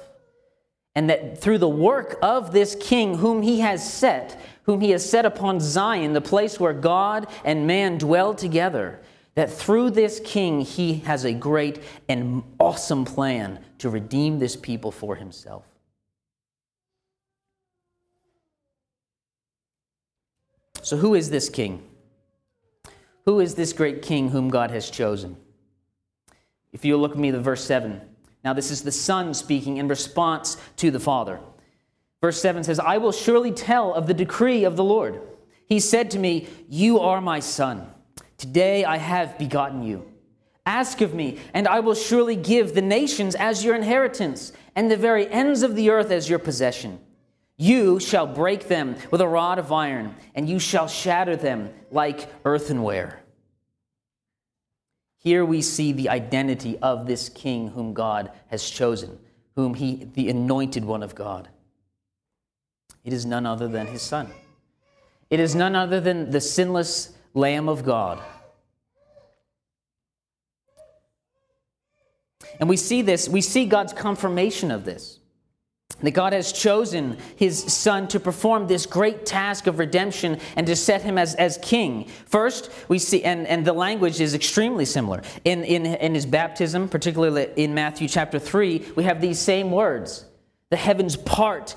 And 0.96 1.10
that 1.10 1.42
through 1.42 1.58
the 1.58 1.68
work 1.68 2.18
of 2.22 2.54
this 2.54 2.76
king, 2.80 3.18
whom 3.18 3.42
he 3.42 3.60
has 3.60 3.94
set, 3.94 4.40
whom 4.70 4.82
he 4.82 4.92
has 4.92 5.10
set 5.10 5.26
upon 5.26 5.60
Zion, 5.60 6.14
the 6.14 6.22
place 6.22 6.60
where 6.60 6.74
God 6.74 7.26
and 7.44 7.66
man 7.66 7.98
dwell 7.98 8.36
together, 8.36 9.00
that 9.34 9.52
through 9.52 9.90
this 9.90 10.22
king 10.24 10.62
he 10.62 11.00
has 11.00 11.26
a 11.26 11.34
great 11.34 11.82
and 12.08 12.44
awesome 12.60 13.04
plan 13.04 13.66
to 13.80 13.90
redeem 13.90 14.38
this 14.38 14.56
people 14.56 14.92
for 14.92 15.16
himself. 15.16 15.66
So, 20.84 20.98
who 20.98 21.16
is 21.16 21.32
this 21.32 21.50
king? 21.50 21.84
Who 23.26 23.40
is 23.40 23.56
this 23.56 23.74
great 23.74 24.04
king 24.04 24.30
whom 24.30 24.52
God 24.52 24.70
has 24.70 24.92
chosen? 24.92 25.36
If 26.74 26.86
you 26.86 26.96
look 26.96 27.14
at 27.14 27.18
me, 27.18 27.32
the 27.32 27.42
verse 27.42 27.64
7. 27.64 28.02
Now, 28.44 28.54
this 28.54 28.70
is 28.70 28.84
the 28.84 28.92
Son 28.92 29.34
speaking 29.34 29.78
in 29.78 29.88
response 29.88 30.58
to 30.76 30.92
the 30.92 31.00
Father. 31.00 31.40
Verse 32.22 32.42
7 32.42 32.64
says, 32.64 32.80
I 32.80 32.98
will 32.98 33.12
surely 33.12 33.52
tell 33.52 33.94
of 33.94 34.08
the 34.08 34.14
decree 34.14 34.66
of 34.66 34.76
the 34.76 34.84
Lord. 34.84 35.22
He 35.68 35.80
said 35.80 36.12
to 36.12 36.20
me, 36.20 36.48
You 36.68 37.00
are 37.00 37.22
my 37.22 37.40
son. 37.40 37.90
Today 38.38 38.84
I 38.84 38.98
have 38.98 39.38
begotten 39.38 39.84
you. 39.84 40.06
Ask 40.66 41.02
of 41.02 41.14
me, 41.14 41.40
and 41.54 41.68
I 41.68 41.80
will 41.80 41.96
surely 41.96 42.36
give 42.36 42.74
the 42.74 42.82
nations 42.82 43.36
as 43.36 43.64
your 43.64 43.76
inheritance, 43.76 44.52
and 44.76 44.92
the 44.92 44.98
very 44.98 45.28
ends 45.30 45.64
of 45.64 45.76
the 45.76 45.90
earth 45.90 46.12
as 46.12 46.30
your 46.30 46.40
possession. 46.40 47.00
You 47.58 48.00
shall 48.00 48.28
break 48.28 48.68
them 48.68 48.96
with 49.12 49.20
a 49.20 49.28
rod 49.28 49.60
of 49.60 49.72
iron, 49.72 50.16
and 50.36 50.48
you 50.48 50.60
shall 50.60 50.88
shatter 50.88 51.36
them 51.36 51.74
like 51.92 52.30
earthenware. 52.46 53.22
Here 55.18 55.44
we 55.44 55.62
see 55.62 55.92
the 55.92 56.10
identity 56.10 56.78
of 56.80 57.06
this 57.06 57.28
king 57.30 57.70
whom 57.70 57.94
God 57.94 58.32
has 58.48 58.70
chosen, 58.70 59.20
whom 59.56 59.74
he, 59.74 60.10
the 60.14 60.30
anointed 60.30 60.86
one 60.86 61.04
of 61.04 61.16
God. 61.16 61.50
It 63.10 63.13
is 63.13 63.26
none 63.26 63.48
other 63.48 63.67
than 63.67 63.88
his 63.88 64.04
son. 64.04 64.30
It 65.32 65.39
is 65.39 65.56
none 65.56 65.76
other 65.76 66.00
than 66.00 66.30
the 66.30 66.39
sinless 66.39 67.12
Lamb 67.34 67.67
of 67.67 67.84
God. 67.84 68.22
And 72.60 72.69
we 72.69 72.78
see 72.78 73.02
this, 73.02 73.28
we 73.28 73.41
see 73.41 73.65
God's 73.65 73.93
confirmation 73.93 74.69
of 74.69 74.86
this. 74.86 75.17
That 76.04 76.12
God 76.12 76.34
has 76.34 76.52
chosen 76.52 77.17
his 77.36 77.74
son 77.74 78.08
to 78.10 78.19
perform 78.19 78.67
this 78.67 78.86
great 78.86 79.26
task 79.26 79.65
of 79.65 79.80
redemption 79.80 80.39
and 80.56 80.67
to 80.67 80.76
set 80.76 81.02
him 81.02 81.17
as, 81.17 81.34
as 81.34 81.58
king. 81.63 82.10
First, 82.28 82.69
we 82.89 83.00
see, 83.00 83.24
and, 83.24 83.48
and 83.48 83.65
the 83.65 83.74
language 83.74 84.22
is 84.22 84.36
extremely 84.36 84.86
similar. 84.86 85.24
In, 85.45 85.63
in, 85.63 85.88
in 85.88 86.13
his 86.13 86.28
baptism, 86.28 86.88
particularly 86.88 87.50
in 87.56 87.74
Matthew 87.74 88.08
chapter 88.08 88.38
3, 88.38 88.91
we 88.95 89.06
have 89.06 89.19
these 89.19 89.39
same 89.39 89.72
words 89.72 90.26
The 90.69 90.78
heavens 90.78 91.17
part 91.17 91.76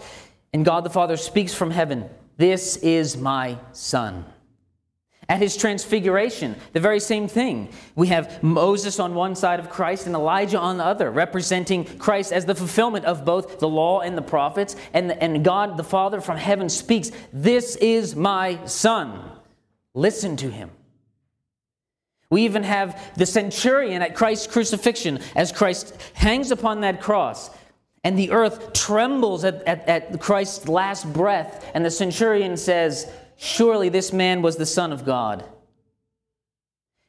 and 0.53 0.65
God 0.65 0.85
the 0.85 0.91
Father 0.91 1.17
speaks 1.17 1.55
from 1.55 1.71
heaven, 1.71 2.09
This 2.37 2.77
is 2.77 3.17
my 3.17 3.59
son. 3.73 4.25
At 5.29 5.41
his 5.41 5.57
transfiguration, 5.57 6.57
the 6.73 6.81
very 6.81 7.01
same 7.01 7.29
thing. 7.29 7.71
We 7.95 8.09
have 8.09 8.43
Moses 8.43 8.99
on 8.99 9.15
one 9.15 9.35
side 9.35 9.61
of 9.61 9.71
Christ 9.71 10.07
and 10.07 10.15
Elijah 10.15 10.59
on 10.59 10.79
the 10.79 10.85
other, 10.85 11.11
representing 11.11 11.85
Christ 11.85 12.33
as 12.33 12.45
the 12.45 12.55
fulfillment 12.55 13.05
of 13.05 13.25
both 13.25 13.59
the 13.59 13.69
law 13.69 14.01
and 14.01 14.19
the 14.19 14.23
prophets. 14.23 14.77
And, 14.93 15.13
and 15.13 15.45
God 15.45 15.77
the 15.77 15.85
Father 15.85 16.21
from 16.21 16.37
heaven 16.37 16.69
speaks, 16.69 17.13
This 17.33 17.77
is 17.77 18.17
my 18.17 18.63
Son. 18.67 19.31
Listen 19.95 20.37
to 20.39 20.51
him. 20.51 20.71
We 22.29 22.45
even 22.45 22.65
have 22.65 22.99
the 23.17 23.27
centurion 23.27 24.03
at 24.03 24.15
Christ's 24.15 24.47
crucifixion 24.47 25.21
as 25.37 25.53
Christ 25.53 25.97
hangs 26.15 26.51
upon 26.51 26.81
that 26.81 27.01
cross. 27.01 27.51
And 28.05 28.19
the 28.19 28.33
earth 28.33 28.73
trembles 28.73 29.45
at, 29.45 29.63
at, 29.63 29.89
at 29.89 30.21
Christ's 30.21 30.69
last 30.69 31.13
breath. 31.13 31.71
And 31.75 31.85
the 31.85 31.91
centurion 31.91 32.57
says, 32.57 33.11
Surely 33.37 33.89
this 33.89 34.13
man 34.13 34.43
was 34.43 34.57
the 34.57 34.67
Son 34.67 34.93
of 34.93 35.05
God. 35.05 35.45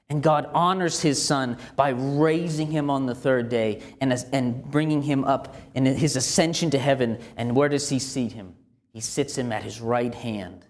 And 0.09 0.21
God 0.21 0.49
honors 0.53 1.01
his 1.01 1.19
son 1.19 1.57
by 1.75 1.89
raising 1.89 2.69
him 2.69 2.89
on 2.89 3.07
the 3.07 3.15
third 3.15 3.49
day 3.49 3.81
and, 3.99 4.13
and 4.31 4.63
bringing 4.63 5.01
him 5.01 5.23
up 5.23 5.55
in 5.73 5.85
his 5.85 6.15
ascension 6.15 6.69
to 6.71 6.77
heaven. 6.77 7.19
And 7.35 7.55
where 7.55 7.69
does 7.69 7.89
he 7.89 7.97
seat 7.97 8.33
him? 8.33 8.53
He 8.91 8.99
sits 8.99 9.35
him 9.35 9.51
at 9.51 9.63
his 9.63 9.81
right 9.81 10.13
hand. 10.13 10.65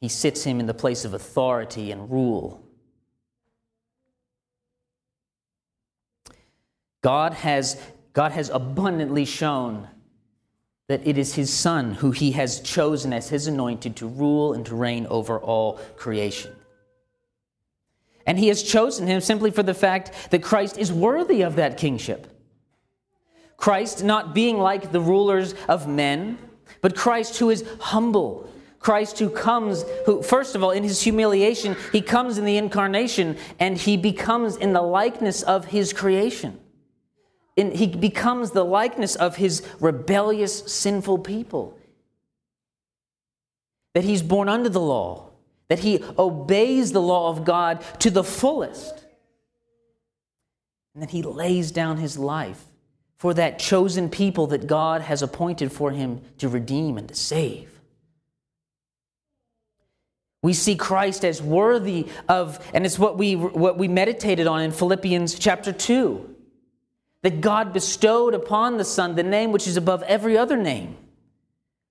He 0.00 0.08
sits 0.08 0.42
him 0.42 0.58
in 0.58 0.66
the 0.66 0.74
place 0.74 1.04
of 1.04 1.14
authority 1.14 1.92
and 1.92 2.10
rule. 2.10 2.64
God 7.02 7.32
has, 7.32 7.80
God 8.12 8.32
has 8.32 8.48
abundantly 8.50 9.24
shown 9.24 9.88
that 10.88 11.06
it 11.06 11.16
is 11.16 11.34
his 11.34 11.52
Son 11.52 11.94
who 11.94 12.10
he 12.10 12.32
has 12.32 12.60
chosen 12.60 13.12
as 13.12 13.28
his 13.28 13.46
anointed 13.46 13.94
to 13.96 14.08
rule 14.08 14.52
and 14.52 14.66
to 14.66 14.74
reign 14.74 15.06
over 15.06 15.38
all 15.38 15.74
creation. 15.96 16.52
And 18.26 18.38
he 18.38 18.48
has 18.48 18.62
chosen 18.62 19.06
him 19.06 19.20
simply 19.20 19.52
for 19.52 19.62
the 19.62 19.74
fact 19.74 20.30
that 20.30 20.42
Christ 20.42 20.78
is 20.78 20.92
worthy 20.92 21.42
of 21.42 21.56
that 21.56 21.76
kingship. 21.76 22.26
Christ 23.56 24.02
not 24.02 24.34
being 24.34 24.58
like 24.58 24.90
the 24.90 25.00
rulers 25.00 25.54
of 25.68 25.86
men, 25.86 26.38
but 26.80 26.96
Christ 26.96 27.38
who 27.38 27.50
is 27.50 27.64
humble. 27.78 28.50
Christ 28.80 29.18
who 29.18 29.28
comes, 29.28 29.84
who, 30.06 30.22
first 30.22 30.54
of 30.54 30.64
all, 30.64 30.70
in 30.70 30.82
his 30.82 31.02
humiliation, 31.02 31.76
he 31.92 32.00
comes 32.00 32.38
in 32.38 32.44
the 32.44 32.56
incarnation 32.56 33.36
and 33.60 33.76
he 33.76 33.96
becomes 33.96 34.56
in 34.56 34.72
the 34.72 34.82
likeness 34.82 35.42
of 35.42 35.66
his 35.66 35.92
creation 35.92 36.58
in, 37.60 37.72
he 37.72 37.86
becomes 37.86 38.52
the 38.52 38.64
likeness 38.64 39.14
of 39.14 39.36
his 39.36 39.62
rebellious, 39.78 40.72
sinful 40.72 41.18
people. 41.18 41.78
That 43.94 44.04
he's 44.04 44.22
born 44.22 44.48
under 44.48 44.68
the 44.68 44.80
law, 44.80 45.30
that 45.68 45.80
he 45.80 46.02
obeys 46.18 46.92
the 46.92 47.02
law 47.02 47.28
of 47.28 47.44
God 47.44 47.84
to 48.00 48.10
the 48.10 48.24
fullest, 48.24 49.04
and 50.94 51.02
that 51.02 51.10
he 51.10 51.22
lays 51.22 51.70
down 51.70 51.98
his 51.98 52.16
life 52.16 52.64
for 53.18 53.34
that 53.34 53.58
chosen 53.58 54.08
people 54.08 54.46
that 54.48 54.66
God 54.66 55.02
has 55.02 55.20
appointed 55.20 55.70
for 55.70 55.90
him 55.90 56.22
to 56.38 56.48
redeem 56.48 56.96
and 56.96 57.08
to 57.08 57.14
save. 57.14 57.68
We 60.42 60.54
see 60.54 60.74
Christ 60.74 61.22
as 61.22 61.42
worthy 61.42 62.08
of, 62.26 62.66
and 62.72 62.86
it's 62.86 62.98
what 62.98 63.18
we, 63.18 63.36
what 63.36 63.76
we 63.76 63.88
meditated 63.88 64.46
on 64.46 64.62
in 64.62 64.72
Philippians 64.72 65.38
chapter 65.38 65.70
2 65.70 66.36
that 67.22 67.40
God 67.40 67.72
bestowed 67.72 68.34
upon 68.34 68.76
the 68.76 68.84
Son 68.84 69.14
the 69.14 69.22
name 69.22 69.52
which 69.52 69.66
is 69.66 69.76
above 69.76 70.02
every 70.04 70.36
other 70.36 70.56
name. 70.56 70.96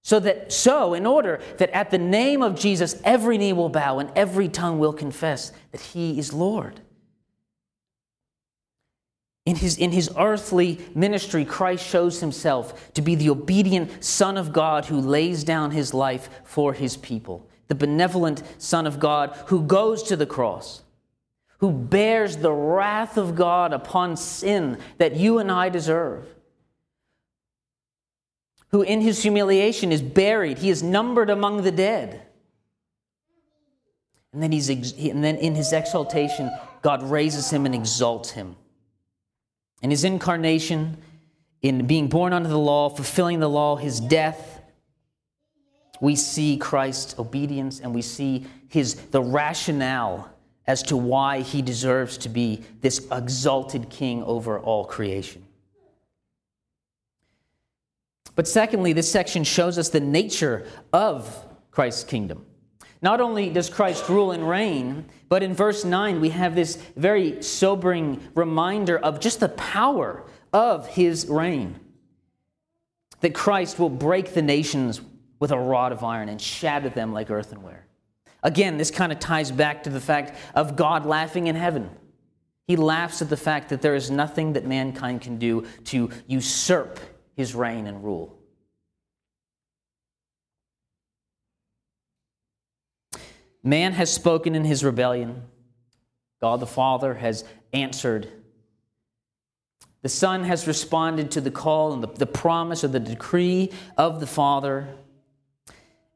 So 0.01 0.19
that 0.21 0.51
so 0.51 0.93
in 0.93 1.05
order 1.05 1.39
that 1.57 1.69
at 1.71 1.91
the 1.91 1.97
name 1.97 2.41
of 2.41 2.55
Jesus 2.55 2.99
every 3.03 3.37
knee 3.37 3.53
will 3.53 3.69
bow 3.69 3.99
and 3.99 4.11
every 4.15 4.47
tongue 4.47 4.79
will 4.79 4.93
confess 4.93 5.51
that 5.71 5.81
he 5.81 6.17
is 6.17 6.33
Lord. 6.33 6.81
In 9.45 9.55
his, 9.55 9.77
in 9.77 9.91
his 9.91 10.11
earthly 10.17 10.79
ministry, 10.93 11.43
Christ 11.43 11.85
shows 11.85 12.19
himself 12.19 12.93
to 12.93 13.01
be 13.01 13.15
the 13.15 13.31
obedient 13.31 14.03
Son 14.03 14.37
of 14.37 14.53
God 14.53 14.85
who 14.85 14.99
lays 14.99 15.43
down 15.43 15.71
his 15.71 15.93
life 15.93 16.29
for 16.43 16.73
his 16.73 16.97
people, 16.97 17.49
the 17.67 17.73
benevolent 17.73 18.43
Son 18.59 18.85
of 18.85 18.99
God 18.99 19.35
who 19.47 19.63
goes 19.63 20.03
to 20.03 20.15
the 20.15 20.27
cross 20.27 20.83
who 21.59 21.71
bears 21.71 22.37
the 22.37 22.51
wrath 22.51 23.17
of 23.17 23.35
God 23.35 23.73
upon 23.73 24.15
sin 24.15 24.77
that 24.97 25.15
you 25.15 25.39
and 25.39 25.51
I 25.51 25.69
deserve, 25.69 26.25
who 28.69 28.81
in 28.81 29.01
his 29.01 29.21
humiliation 29.23 29.91
is 29.91 30.01
buried, 30.01 30.59
he 30.59 30.69
is 30.69 30.81
numbered 30.81 31.29
among 31.29 31.63
the 31.63 31.71
dead. 31.71 32.21
And 34.31 34.43
then, 34.43 34.51
he's, 34.51 34.69
and 34.69 35.23
then 35.23 35.37
in 35.37 35.55
his 35.55 35.73
exaltation, 35.73 36.51
God 36.81 37.03
raises 37.03 37.49
him 37.49 37.65
and 37.65 37.75
exalts 37.75 38.31
him. 38.31 38.55
In 39.81 39.89
his 39.89 40.03
incarnation, 40.03 40.97
in 41.61 41.87
being 41.87 42.07
born 42.07 42.31
under 42.31 42.47
the 42.47 42.59
law, 42.59 42.89
fulfilling 42.89 43.39
the 43.39 43.49
law, 43.49 43.75
his 43.75 43.99
death, 43.99 44.61
we 45.99 46.15
see 46.15 46.57
Christ's 46.57 47.17
obedience 47.19 47.81
and 47.81 47.93
we 47.93 48.01
see 48.01 48.45
his, 48.69 48.95
the 48.95 49.21
rationale 49.21 50.29
as 50.69 50.83
to 50.83 50.95
why 50.95 51.41
he 51.41 51.63
deserves 51.63 52.15
to 52.15 52.29
be 52.29 52.63
this 52.81 53.07
exalted 53.11 53.89
king 53.89 54.21
over 54.21 54.59
all 54.59 54.85
creation. 54.85 55.43
But 58.35 58.47
secondly, 58.47 58.93
this 58.93 59.11
section 59.11 59.43
shows 59.43 59.79
us 59.79 59.89
the 59.89 59.99
nature 59.99 60.67
of 60.93 61.43
Christ's 61.71 62.03
kingdom. 62.03 62.45
Not 63.01 63.19
only 63.19 63.49
does 63.49 63.67
Christ 63.67 64.07
rule 64.09 64.31
and 64.31 64.47
reign, 64.47 65.05
but 65.27 65.41
in 65.41 65.55
verse 65.55 65.83
9 65.83 66.21
we 66.21 66.29
have 66.29 66.53
this 66.53 66.75
very 66.95 67.41
sobering 67.41 68.21
reminder 68.35 68.99
of 68.99 69.19
just 69.19 69.39
the 69.39 69.49
power 69.49 70.23
of 70.53 70.87
his 70.89 71.25
reign. 71.25 71.79
That 73.21 73.33
Christ 73.33 73.79
will 73.79 73.89
break 73.89 74.35
the 74.35 74.43
nations 74.43 75.01
with 75.39 75.51
a 75.51 75.57
rod 75.57 75.93
of 75.93 76.03
iron 76.03 76.29
and 76.29 76.39
shatter 76.39 76.89
them 76.89 77.11
like 77.11 77.31
earthenware. 77.31 77.88
Again, 78.43 78.77
this 78.77 78.91
kind 78.91 79.11
of 79.11 79.19
ties 79.19 79.51
back 79.51 79.83
to 79.83 79.89
the 79.89 79.99
fact 79.99 80.37
of 80.55 80.75
God 80.75 81.05
laughing 81.05 81.47
in 81.47 81.55
heaven. 81.55 81.89
He 82.67 82.75
laughs 82.75 83.21
at 83.21 83.29
the 83.29 83.37
fact 83.37 83.69
that 83.69 83.81
there 83.81 83.95
is 83.95 84.11
nothing 84.11 84.53
that 84.53 84.65
mankind 84.65 85.21
can 85.21 85.37
do 85.37 85.65
to 85.85 86.09
usurp 86.27 86.99
his 87.35 87.55
reign 87.55 87.87
and 87.87 88.03
rule. 88.03 88.37
Man 93.63 93.93
has 93.93 94.13
spoken 94.13 94.55
in 94.55 94.63
his 94.63 94.83
rebellion. 94.83 95.43
God 96.39 96.59
the 96.59 96.67
Father 96.67 97.15
has 97.15 97.43
answered. 97.73 98.29
The 100.01 100.09
Son 100.09 100.45
has 100.45 100.65
responded 100.65 101.31
to 101.31 101.41
the 101.41 101.51
call 101.51 101.91
and 101.91 102.01
the, 102.01 102.07
the 102.07 102.25
promise 102.25 102.83
or 102.83 102.87
the 102.87 102.99
decree 102.99 103.71
of 103.97 104.19
the 104.21 104.27
Father. 104.27 104.87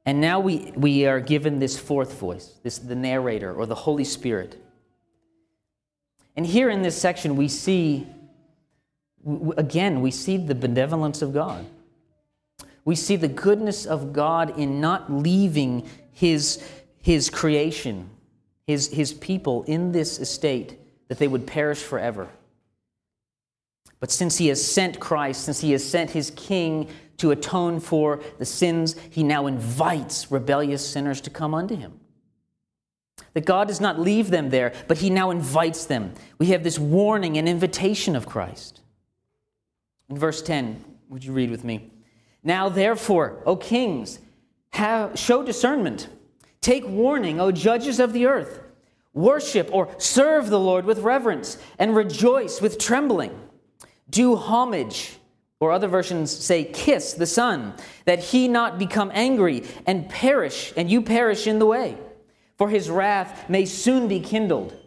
And 0.06 0.20
now 0.20 0.40
we, 0.40 0.72
we 0.76 1.06
are 1.06 1.20
given 1.20 1.60
this 1.60 1.80
fourth 1.80 2.20
voice, 2.20 2.60
this 2.64 2.78
the 2.78 2.96
narrator 2.96 3.54
or 3.54 3.66
the 3.66 3.76
Holy 3.76 4.04
Spirit. 4.04 4.62
And 6.36 6.46
here 6.46 6.70
in 6.70 6.82
this 6.82 7.00
section, 7.00 7.36
we 7.36 7.48
see, 7.48 8.08
again, 9.56 10.02
we 10.02 10.12
see 10.12 10.38
the 10.38 10.56
benevolence 10.56 11.22
of 11.22 11.34
God. 11.34 11.66
We 12.86 12.96
see 12.96 13.16
the 13.16 13.30
goodness 13.30 13.86
of 13.86 14.12
God 14.12 14.58
in 14.58 14.82
not 14.82 15.12
leaving 15.12 15.88
his, 16.12 16.62
his 17.00 17.30
creation, 17.30 18.10
his, 18.68 18.90
his 18.90 19.14
people 19.14 19.64
in 19.64 19.94
this 19.94 20.20
estate, 20.20 20.80
that 21.08 21.18
they 21.18 21.28
would 21.28 21.48
perish 21.48 21.82
forever. 21.82 22.30
But 24.04 24.12
since 24.12 24.38
he 24.38 24.48
has 24.48 24.62
sent 24.62 25.00
Christ, 25.00 25.46
since 25.46 25.62
he 25.62 25.72
has 25.72 25.82
sent 25.82 26.10
his 26.10 26.30
king 26.32 26.90
to 27.20 27.32
atone 27.32 27.80
for 27.80 28.20
the 28.38 28.44
sins, 28.44 28.98
he 29.10 29.24
now 29.24 29.48
invites 29.48 30.30
rebellious 30.30 30.86
sinners 30.86 31.22
to 31.22 31.30
come 31.30 31.54
unto 31.54 31.74
him. 31.74 32.02
That 33.34 33.46
God 33.46 33.70
does 33.70 33.80
not 33.80 34.02
leave 34.02 34.30
them 34.30 34.50
there, 34.50 34.74
but 34.90 34.98
he 34.98 35.10
now 35.10 35.32
invites 35.32 35.86
them. 35.86 36.16
We 36.38 36.48
have 36.48 36.66
this 36.66 36.78
warning 36.78 37.38
and 37.38 37.48
invitation 37.48 38.18
of 38.18 38.26
Christ. 38.26 38.82
In 40.10 40.18
verse 40.18 40.42
10, 40.42 40.84
would 41.08 41.24
you 41.24 41.32
read 41.32 41.50
with 41.50 41.64
me? 41.64 41.90
Now, 42.44 42.68
therefore, 42.68 43.42
O 43.46 43.56
kings, 43.56 44.20
have, 44.72 45.18
show 45.18 45.44
discernment. 45.44 46.10
Take 46.60 46.86
warning, 46.86 47.40
O 47.40 47.54
judges 47.54 48.02
of 48.02 48.12
the 48.12 48.26
earth. 48.26 48.64
Worship 49.14 49.70
or 49.72 49.96
serve 49.98 50.50
the 50.50 50.60
Lord 50.60 50.84
with 50.84 51.00
reverence 51.00 51.58
and 51.80 51.96
rejoice 51.96 52.60
with 52.60 52.78
trembling. 52.78 53.40
Do 54.14 54.36
homage, 54.36 55.18
or 55.60 55.72
other 55.72 55.88
versions 55.88 56.30
say, 56.30 56.66
kiss 56.66 57.14
the 57.14 57.26
Son, 57.26 57.74
that 58.06 58.20
he 58.20 58.48
not 58.48 58.78
become 58.78 59.10
angry 59.12 59.64
and 59.88 60.08
perish, 60.08 60.72
and 60.78 60.90
you 60.90 61.02
perish 61.02 61.48
in 61.48 61.58
the 61.58 61.66
way. 61.66 61.98
For 62.60 62.70
his 62.70 62.92
wrath 62.92 63.50
may 63.50 63.66
soon 63.66 64.08
be 64.08 64.20
kindled. 64.20 64.80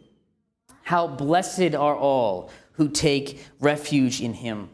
How 0.82 1.08
blessed 1.08 1.74
are 1.74 1.96
all 1.96 2.52
who 2.74 2.88
take 2.88 3.44
refuge 3.58 4.20
in 4.20 4.34
him. 4.34 4.68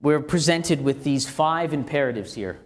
We're 0.00 0.20
presented 0.20 0.80
with 0.80 1.04
these 1.04 1.28
five 1.28 1.74
imperatives 1.74 2.32
here. 2.32 2.60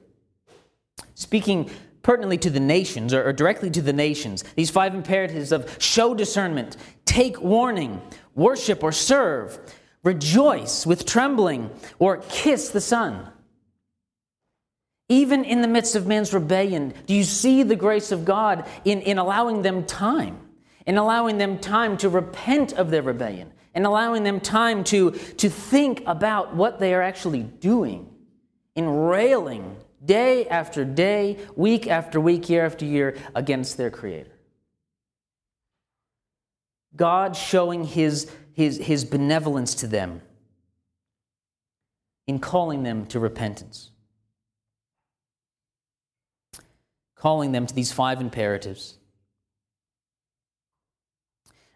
Speaking 1.15 1.71
pertinently 2.03 2.38
to 2.38 2.51
the 2.51 2.61
nations, 2.61 3.12
or, 3.12 3.33
directly 3.33 3.71
to 3.71 3.83
the 3.83 3.93
nations, 3.93 4.45
these 4.55 4.71
five 4.71 4.95
imperatives 4.95 5.51
of 5.51 5.83
show 5.83 6.15
discernment, 6.15 6.77
take 7.05 7.41
warning, 7.41 8.01
worship 8.35 8.83
or 8.83 8.92
serve, 8.92 9.59
rejoice 10.03 10.87
with 10.87 11.07
trembling, 11.07 11.71
or 11.99 12.18
kiss 12.29 12.71
the 12.71 12.81
Son. 12.81 13.29
Even 15.09 15.45
in 15.45 15.61
the 15.62 15.68
midst 15.68 15.95
of 15.95 16.07
man's 16.07 16.33
rebellion, 16.33 16.95
do 17.07 17.14
you 17.14 17.25
see 17.25 17.62
the 17.62 17.77
grace 17.77 18.12
of 18.12 18.25
God 18.25 18.66
in, 18.85 19.01
in 19.03 19.18
allowing 19.18 19.62
them 19.62 19.85
time? 19.85 20.38
In 20.87 20.99
allowing 20.99 21.38
them 21.38 21.59
time 21.59 21.97
to 21.99 22.09
repent 22.09 22.73
of 22.73 22.90
their 22.90 23.03
rebellion, 23.03 23.53
and 23.75 23.87
allowing 23.87 24.25
them 24.25 24.40
time 24.40 24.85
to, 24.85 25.12
to 25.12 25.49
think 25.49 26.03
about 26.07 26.57
what 26.57 26.81
they 26.81 26.95
are 26.95 27.03
actually 27.03 27.42
doing, 27.42 28.09
in 28.75 28.88
railing 28.88 29.77
day 30.05 30.49
after 30.49 30.85
day, 30.85 31.38
week 31.55 31.87
after 31.87 32.21
week, 32.21 32.49
year 32.49 32.66
after 32.66 32.85
year 32.85 33.16
against 33.35 33.77
their 33.77 33.90
Creator. 33.90 34.32
God 36.95 37.37
showing 37.37 37.85
his, 37.85 38.31
his, 38.53 38.79
his 38.79 39.05
benevolence 39.05 39.75
to 39.77 39.87
them 39.87 40.23
in 42.27 42.39
calling 42.39 42.83
them 42.83 43.07
to 43.07 43.19
repentance, 43.19 43.91
calling 47.17 47.53
them 47.53 47.67
to 47.67 47.75
these 47.75 47.93
five 47.93 48.21
imperatives. 48.21 48.97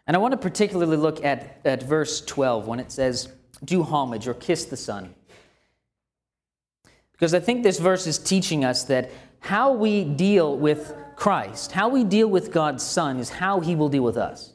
And 0.05 0.15
I 0.15 0.19
want 0.19 0.31
to 0.31 0.37
particularly 0.37 0.95
look 0.95 1.23
at, 1.25 1.59
at 1.65 1.83
verse 1.83 2.21
12 2.21 2.65
when 2.65 2.79
it 2.79 2.91
says, 2.91 3.29
Do 3.63 3.83
homage 3.83 4.27
or 4.27 4.33
kiss 4.33 4.65
the 4.65 4.77
Son. 4.77 5.13
Because 7.11 7.33
I 7.33 7.39
think 7.39 7.63
this 7.63 7.79
verse 7.79 8.07
is 8.07 8.17
teaching 8.17 8.63
us 8.63 8.83
that 8.85 9.11
how 9.39 9.73
we 9.73 10.03
deal 10.03 10.55
with 10.55 10.95
Christ, 11.15 11.71
how 11.71 11.89
we 11.89 12.03
deal 12.03 12.27
with 12.27 12.51
God's 12.51 12.83
Son, 12.83 13.19
is 13.19 13.29
how 13.29 13.59
He 13.59 13.75
will 13.75 13.89
deal 13.89 14.03
with 14.03 14.17
us. 14.17 14.53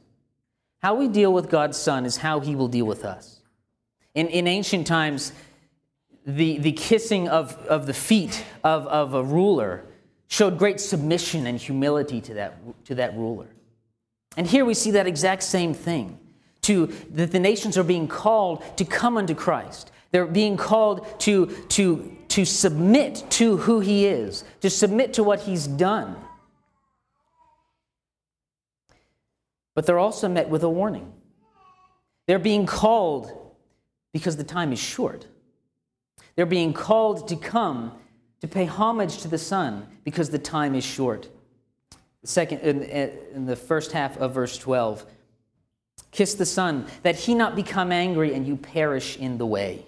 How 0.82 0.94
we 0.96 1.06
deal 1.06 1.32
with 1.32 1.48
God's 1.48 1.78
Son 1.78 2.04
is 2.04 2.16
how 2.16 2.40
He 2.40 2.56
will 2.56 2.68
deal 2.68 2.86
with 2.86 3.04
us. 3.04 3.40
In, 4.14 4.26
in 4.28 4.48
ancient 4.48 4.86
times, 4.86 5.32
the, 6.26 6.58
the 6.58 6.72
kissing 6.72 7.28
of, 7.28 7.56
of 7.66 7.86
the 7.86 7.94
feet 7.94 8.44
of, 8.64 8.86
of 8.88 9.14
a 9.14 9.22
ruler 9.22 9.84
showed 10.26 10.58
great 10.58 10.80
submission 10.80 11.46
and 11.46 11.58
humility 11.58 12.20
to 12.22 12.34
that, 12.34 12.58
to 12.86 12.96
that 12.96 13.16
ruler. 13.16 13.46
And 14.36 14.46
here 14.46 14.64
we 14.64 14.74
see 14.74 14.90
that 14.92 15.06
exact 15.06 15.44
same 15.44 15.72
thing. 15.72 16.18
To, 16.62 16.86
that 17.12 17.32
the 17.32 17.40
nations 17.40 17.76
are 17.76 17.84
being 17.84 18.08
called 18.08 18.62
to 18.76 18.84
come 18.84 19.16
unto 19.16 19.34
Christ. 19.34 19.90
They're 20.10 20.26
being 20.26 20.56
called 20.56 21.06
to, 21.20 21.46
to, 21.46 22.16
to 22.28 22.44
submit 22.44 23.24
to 23.30 23.56
who 23.56 23.80
He 23.80 24.06
is, 24.06 24.44
to 24.60 24.70
submit 24.70 25.14
to 25.14 25.22
what 25.22 25.40
He's 25.40 25.66
done. 25.66 26.16
But 29.74 29.86
they're 29.86 29.98
also 29.98 30.28
met 30.28 30.48
with 30.48 30.62
a 30.62 30.68
warning. 30.68 31.12
They're 32.26 32.38
being 32.38 32.66
called 32.66 33.32
because 34.12 34.36
the 34.36 34.44
time 34.44 34.72
is 34.72 34.78
short. 34.78 35.26
They're 36.36 36.46
being 36.46 36.72
called 36.72 37.28
to 37.28 37.36
come 37.36 37.92
to 38.40 38.48
pay 38.48 38.64
homage 38.64 39.18
to 39.18 39.28
the 39.28 39.38
Son 39.38 39.86
because 40.04 40.30
the 40.30 40.38
time 40.38 40.74
is 40.74 40.84
short. 40.84 41.28
Second, 42.24 42.60
in, 42.60 42.82
in 43.34 43.46
the 43.46 43.56
first 43.56 43.92
half 43.92 44.16
of 44.18 44.34
verse 44.34 44.56
12, 44.58 45.04
kiss 46.10 46.34
the 46.34 46.46
Son, 46.46 46.86
that 47.02 47.16
he 47.16 47.34
not 47.34 47.56
become 47.56 47.90
angry 47.90 48.34
and 48.34 48.46
you 48.46 48.56
perish 48.56 49.16
in 49.16 49.38
the 49.38 49.46
way. 49.46 49.86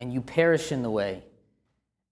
And 0.00 0.12
you 0.12 0.22
perish 0.22 0.72
in 0.72 0.82
the 0.82 0.90
way. 0.90 1.22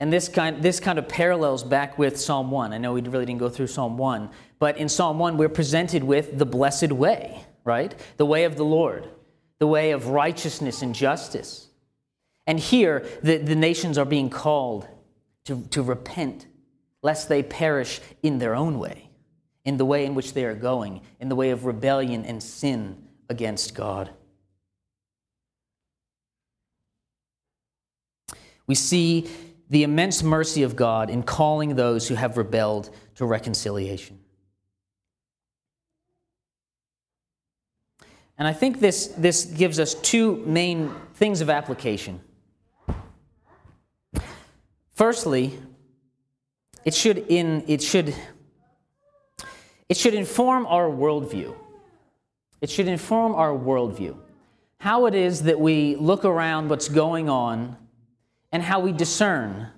And 0.01 0.13
this 0.13 0.29
kind, 0.29 0.63
this 0.63 0.79
kind 0.79 0.99
of 0.99 1.09
parallels 1.09 1.65
back 1.65 1.99
with 1.99 2.21
Psalm 2.21 2.51
1. 2.51 2.73
I 2.73 2.79
know 2.79 2.93
we 2.93 3.01
really 3.01 3.27
didn't 3.27 3.41
go 3.41 3.49
through 3.49 3.67
Psalm 3.67 3.99
1, 3.99 4.31
but 4.59 4.77
in 4.77 4.89
Psalm 4.89 5.19
1, 5.19 5.37
we're 5.37 5.49
presented 5.49 6.03
with 6.03 6.39
the 6.39 6.47
blessed 6.47 6.93
way, 6.93 7.45
right? 7.65 7.95
The 8.17 8.27
way 8.27 8.45
of 8.45 8.57
the 8.57 8.65
Lord, 8.65 9.09
the 9.59 9.67
way 9.67 9.93
of 9.93 10.09
righteousness 10.09 10.83
and 10.83 10.95
justice. 10.95 11.69
And 12.47 12.59
here, 12.59 13.07
the, 13.23 13.37
the 13.37 13.55
nations 13.55 13.99
are 13.99 14.05
being 14.05 14.31
called 14.31 14.89
to, 15.45 15.63
to 15.71 15.83
repent, 15.83 16.47
lest 17.03 17.29
they 17.29 17.43
perish 17.43 18.01
in 18.23 18.39
their 18.39 18.55
own 18.55 18.79
way, 18.79 19.11
in 19.65 19.77
the 19.77 19.85
way 19.85 20.05
in 20.05 20.15
which 20.15 20.35
they 20.35 20.45
are 20.45 20.55
going, 20.55 21.03
in 21.21 21.29
the 21.29 21.37
way 21.37 21.51
of 21.51 21.65
rebellion 21.65 22.25
and 22.25 22.43
sin 22.43 23.03
against 23.29 23.75
God. 23.75 24.11
We 28.67 28.75
see 28.75 29.29
the 29.71 29.83
immense 29.83 30.23
mercy 30.23 30.63
of 30.63 30.77
God 30.77 31.11
in 31.11 31.23
calling 31.23 31.75
those 31.75 32.09
who 32.09 32.15
have 32.15 32.37
rebelled 32.37 32.91
to 33.17 33.27
reconciliation. 33.27 34.19
And 38.39 38.47
I 38.47 38.53
think 38.53 38.79
this, 38.79 39.09
this 39.09 39.45
gives 39.45 39.81
us 39.81 39.95
two 39.95 40.37
main 40.47 40.95
things 41.15 41.41
of 41.41 41.51
application. 41.51 42.21
Firstly, 44.95 45.59
it 46.85 46.95
should, 46.95 47.19
in, 47.29 47.65
it 47.67 47.83
should, 47.83 48.15
it 49.89 49.97
should 49.97 50.15
inform 50.15 50.67
our 50.67 50.89
worldview. 50.89 51.55
It 52.61 52.71
should 52.71 52.89
inform 52.89 53.35
our 53.35 53.51
worldview. 53.51 54.17
How 54.79 55.07
it 55.07 55.15
is 55.15 55.43
that 55.43 55.59
we 55.59 55.97
look 55.97 56.25
around 56.25 56.69
what's 56.69 56.89
going 56.89 57.29
on 57.29 57.77
and 58.53 58.63
how 58.63 58.79
we 58.81 58.93
discern 58.93 59.69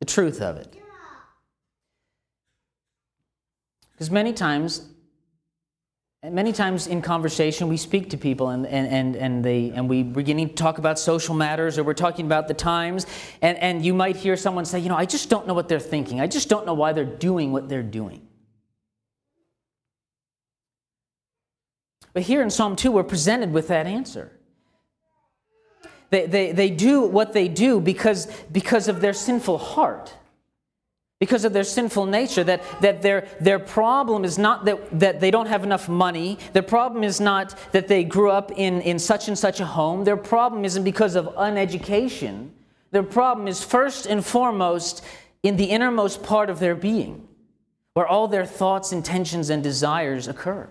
the 0.00 0.04
truth 0.04 0.40
of 0.40 0.56
it. 0.56 0.76
Because 3.92 4.10
many 4.10 4.32
times, 4.32 4.88
many 6.30 6.52
times 6.52 6.86
in 6.86 7.02
conversation, 7.02 7.68
we 7.68 7.76
speak 7.76 8.10
to 8.10 8.16
people 8.16 8.50
and, 8.50 8.64
and, 8.66 8.86
and, 8.86 9.16
and, 9.16 9.44
they, 9.44 9.70
and 9.70 9.88
we 9.88 10.04
beginning 10.04 10.48
to 10.48 10.54
talk 10.54 10.78
about 10.78 10.98
social 10.98 11.34
matters 11.34 11.78
or 11.78 11.82
we're 11.82 11.94
talking 11.94 12.26
about 12.26 12.46
the 12.46 12.54
times, 12.54 13.06
and, 13.40 13.58
and 13.58 13.84
you 13.84 13.92
might 13.92 14.16
hear 14.16 14.36
someone 14.36 14.64
say, 14.64 14.78
You 14.78 14.88
know, 14.88 14.96
I 14.96 15.04
just 15.04 15.28
don't 15.28 15.46
know 15.48 15.54
what 15.54 15.68
they're 15.68 15.80
thinking. 15.80 16.20
I 16.20 16.28
just 16.28 16.48
don't 16.48 16.64
know 16.64 16.74
why 16.74 16.92
they're 16.92 17.04
doing 17.04 17.50
what 17.50 17.68
they're 17.68 17.82
doing. 17.82 18.26
But 22.12 22.22
here 22.22 22.42
in 22.42 22.50
Psalm 22.50 22.76
2, 22.76 22.92
we're 22.92 23.02
presented 23.02 23.52
with 23.52 23.68
that 23.68 23.86
answer. 23.86 24.30
They, 26.10 26.26
they, 26.26 26.52
they 26.52 26.68
do 26.68 27.02
what 27.02 27.32
they 27.32 27.48
do 27.48 27.80
because, 27.80 28.26
because 28.52 28.86
of 28.86 29.00
their 29.00 29.14
sinful 29.14 29.56
heart, 29.56 30.14
because 31.22 31.44
of 31.44 31.52
their 31.52 31.62
sinful 31.62 32.04
nature. 32.06 32.42
That, 32.42 32.64
that 32.80 33.00
their, 33.00 33.28
their 33.40 33.60
problem 33.60 34.24
is 34.24 34.38
not 34.38 34.64
that, 34.64 34.98
that 34.98 35.20
they 35.20 35.30
don't 35.30 35.46
have 35.46 35.62
enough 35.62 35.88
money. 35.88 36.36
Their 36.52 36.64
problem 36.64 37.04
is 37.04 37.20
not 37.20 37.54
that 37.70 37.86
they 37.86 38.02
grew 38.02 38.32
up 38.32 38.50
in, 38.56 38.80
in 38.80 38.98
such 38.98 39.28
and 39.28 39.38
such 39.38 39.60
a 39.60 39.64
home. 39.64 40.02
Their 40.02 40.16
problem 40.16 40.64
isn't 40.64 40.82
because 40.82 41.14
of 41.14 41.26
uneducation. 41.36 42.50
Their 42.90 43.04
problem 43.04 43.46
is 43.46 43.62
first 43.62 44.04
and 44.04 44.26
foremost 44.26 45.04
in 45.44 45.56
the 45.56 45.66
innermost 45.66 46.24
part 46.24 46.50
of 46.50 46.58
their 46.58 46.74
being, 46.74 47.28
where 47.94 48.08
all 48.08 48.26
their 48.26 48.44
thoughts, 48.44 48.90
intentions, 48.90 49.48
and 49.48 49.62
desires 49.62 50.26
occur. 50.26 50.68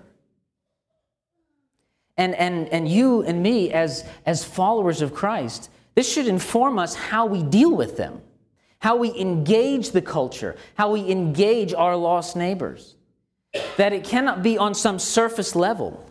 And, 2.18 2.36
and, 2.36 2.68
and 2.68 2.90
you 2.90 3.22
and 3.22 3.42
me, 3.42 3.72
as, 3.72 4.04
as 4.26 4.44
followers 4.44 5.02
of 5.02 5.14
Christ, 5.14 5.70
this 5.96 6.12
should 6.12 6.28
inform 6.28 6.78
us 6.78 6.94
how 6.94 7.26
we 7.26 7.42
deal 7.42 7.74
with 7.74 7.96
them, 7.96 8.22
how 8.82 8.96
we 8.96 9.18
engage 9.18 9.92
the 9.92 10.02
culture, 10.02 10.56
how 10.76 10.92
we 10.92 11.10
engage 11.10 11.74
our 11.74 11.96
lost 11.96 12.36
neighbors. 12.36 12.96
That 13.78 13.94
it 13.94 14.04
cannot 14.04 14.42
be 14.42 14.58
on 14.58 14.74
some 14.74 14.98
surface 14.98 15.56
level, 15.56 16.10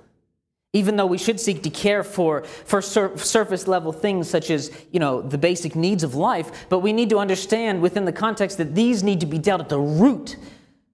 even 0.72 0.96
though 0.96 1.06
we 1.06 1.18
should 1.18 1.40
seek 1.40 1.64
to 1.64 1.70
care 1.70 2.04
for, 2.04 2.44
for 2.44 2.80
sur- 2.80 3.16
surface 3.16 3.66
level 3.66 3.92
things 3.92 4.30
such 4.30 4.50
as 4.50 4.70
you 4.92 5.00
know, 5.00 5.20
the 5.20 5.38
basic 5.38 5.74
needs 5.74 6.04
of 6.04 6.14
life, 6.14 6.68
but 6.68 6.78
we 6.78 6.92
need 6.92 7.10
to 7.10 7.18
understand 7.18 7.82
within 7.82 8.04
the 8.04 8.12
context 8.12 8.56
that 8.58 8.74
these 8.74 9.02
need 9.02 9.20
to 9.20 9.26
be 9.26 9.38
dealt 9.38 9.60
at 9.60 9.68
the 9.68 9.78
root 9.78 10.36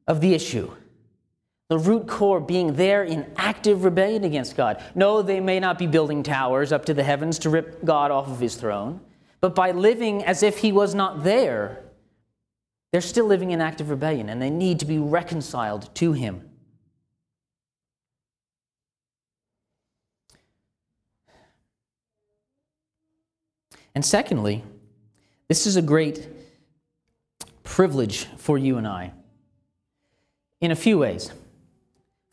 of 0.07 0.21
the 0.21 0.33
issue. 0.33 0.71
The 1.69 1.79
root 1.79 2.07
core 2.07 2.41
being 2.41 2.75
there 2.75 3.03
in 3.03 3.27
active 3.37 3.85
rebellion 3.85 4.25
against 4.25 4.57
God. 4.57 4.83
No, 4.95 5.21
they 5.21 5.41
may 5.41 5.61
not 5.61 5.79
be 5.79 5.87
building 5.87 6.23
towers 6.23 6.73
up 6.73 6.87
to 6.87 6.95
the 6.95 7.03
heavens 7.03 7.41
to 7.41 7.51
rip 7.51 7.85
God 7.85 8.11
off 8.11 8.29
of 8.29 8.39
his 8.39 8.55
throne, 8.55 9.01
but 9.47 9.55
by 9.55 9.71
living 9.71 10.25
as 10.25 10.43
if 10.43 10.59
he 10.59 10.73
was 10.73 10.93
not 10.93 11.23
there, 11.23 11.85
they're 12.91 13.01
still 13.01 13.27
living 13.27 13.53
in 13.53 13.61
active 13.61 13.91
rebellion 13.91 14.29
and 14.29 14.43
they 14.43 14.51
need 14.51 14.81
to 14.81 14.85
be 14.85 14.99
reconciled 14.99 15.95
to 15.95 16.13
him. 16.13 16.51
And 23.95 24.05
secondly, 24.05 24.65
this 25.47 25.65
is 25.65 25.77
a 25.77 25.83
great 25.83 26.27
privilege 27.63 28.25
for 28.39 28.59
you 28.59 28.79
and 28.79 28.89
I 28.89 29.13
in 30.61 30.73
a 30.73 30.77
few 30.77 30.99
ways. 30.99 31.31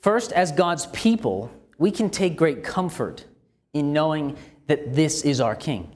First, 0.01 0.31
as 0.31 0.51
God's 0.51 0.87
people, 0.87 1.51
we 1.77 1.91
can 1.91 2.09
take 2.09 2.35
great 2.35 2.63
comfort 2.63 3.25
in 3.71 3.93
knowing 3.93 4.35
that 4.65 4.95
this 4.95 5.21
is 5.21 5.39
our 5.39 5.55
King. 5.55 5.95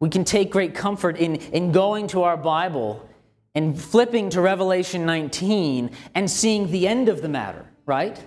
We 0.00 0.10
can 0.10 0.24
take 0.24 0.50
great 0.50 0.74
comfort 0.74 1.16
in, 1.16 1.36
in 1.36 1.72
going 1.72 2.08
to 2.08 2.24
our 2.24 2.36
Bible 2.36 3.08
and 3.54 3.80
flipping 3.80 4.30
to 4.30 4.40
Revelation 4.40 5.06
19 5.06 5.90
and 6.14 6.30
seeing 6.30 6.70
the 6.70 6.88
end 6.88 7.08
of 7.08 7.22
the 7.22 7.28
matter, 7.28 7.64
right? 7.86 8.20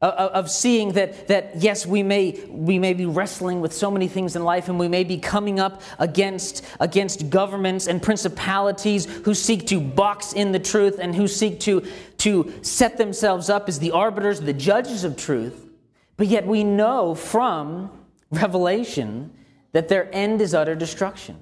Of 0.00 0.48
seeing 0.48 0.92
that, 0.92 1.26
that 1.26 1.56
yes, 1.56 1.84
we 1.84 2.04
may, 2.04 2.38
we 2.48 2.78
may 2.78 2.92
be 2.92 3.04
wrestling 3.04 3.60
with 3.60 3.72
so 3.72 3.90
many 3.90 4.06
things 4.06 4.36
in 4.36 4.44
life 4.44 4.68
and 4.68 4.78
we 4.78 4.86
may 4.86 5.02
be 5.02 5.18
coming 5.18 5.58
up 5.58 5.82
against, 5.98 6.64
against 6.78 7.30
governments 7.30 7.88
and 7.88 8.00
principalities 8.00 9.06
who 9.06 9.34
seek 9.34 9.66
to 9.68 9.80
box 9.80 10.34
in 10.34 10.52
the 10.52 10.60
truth 10.60 10.98
and 11.00 11.16
who 11.16 11.26
seek 11.26 11.58
to, 11.60 11.84
to 12.18 12.52
set 12.62 12.96
themselves 12.96 13.50
up 13.50 13.68
as 13.68 13.80
the 13.80 13.90
arbiters, 13.90 14.40
the 14.40 14.52
judges 14.52 15.02
of 15.02 15.16
truth. 15.16 15.68
But 16.16 16.28
yet 16.28 16.46
we 16.46 16.62
know 16.62 17.16
from 17.16 17.90
Revelation 18.30 19.32
that 19.72 19.88
their 19.88 20.12
end 20.14 20.40
is 20.40 20.54
utter 20.54 20.74
destruction. 20.74 21.40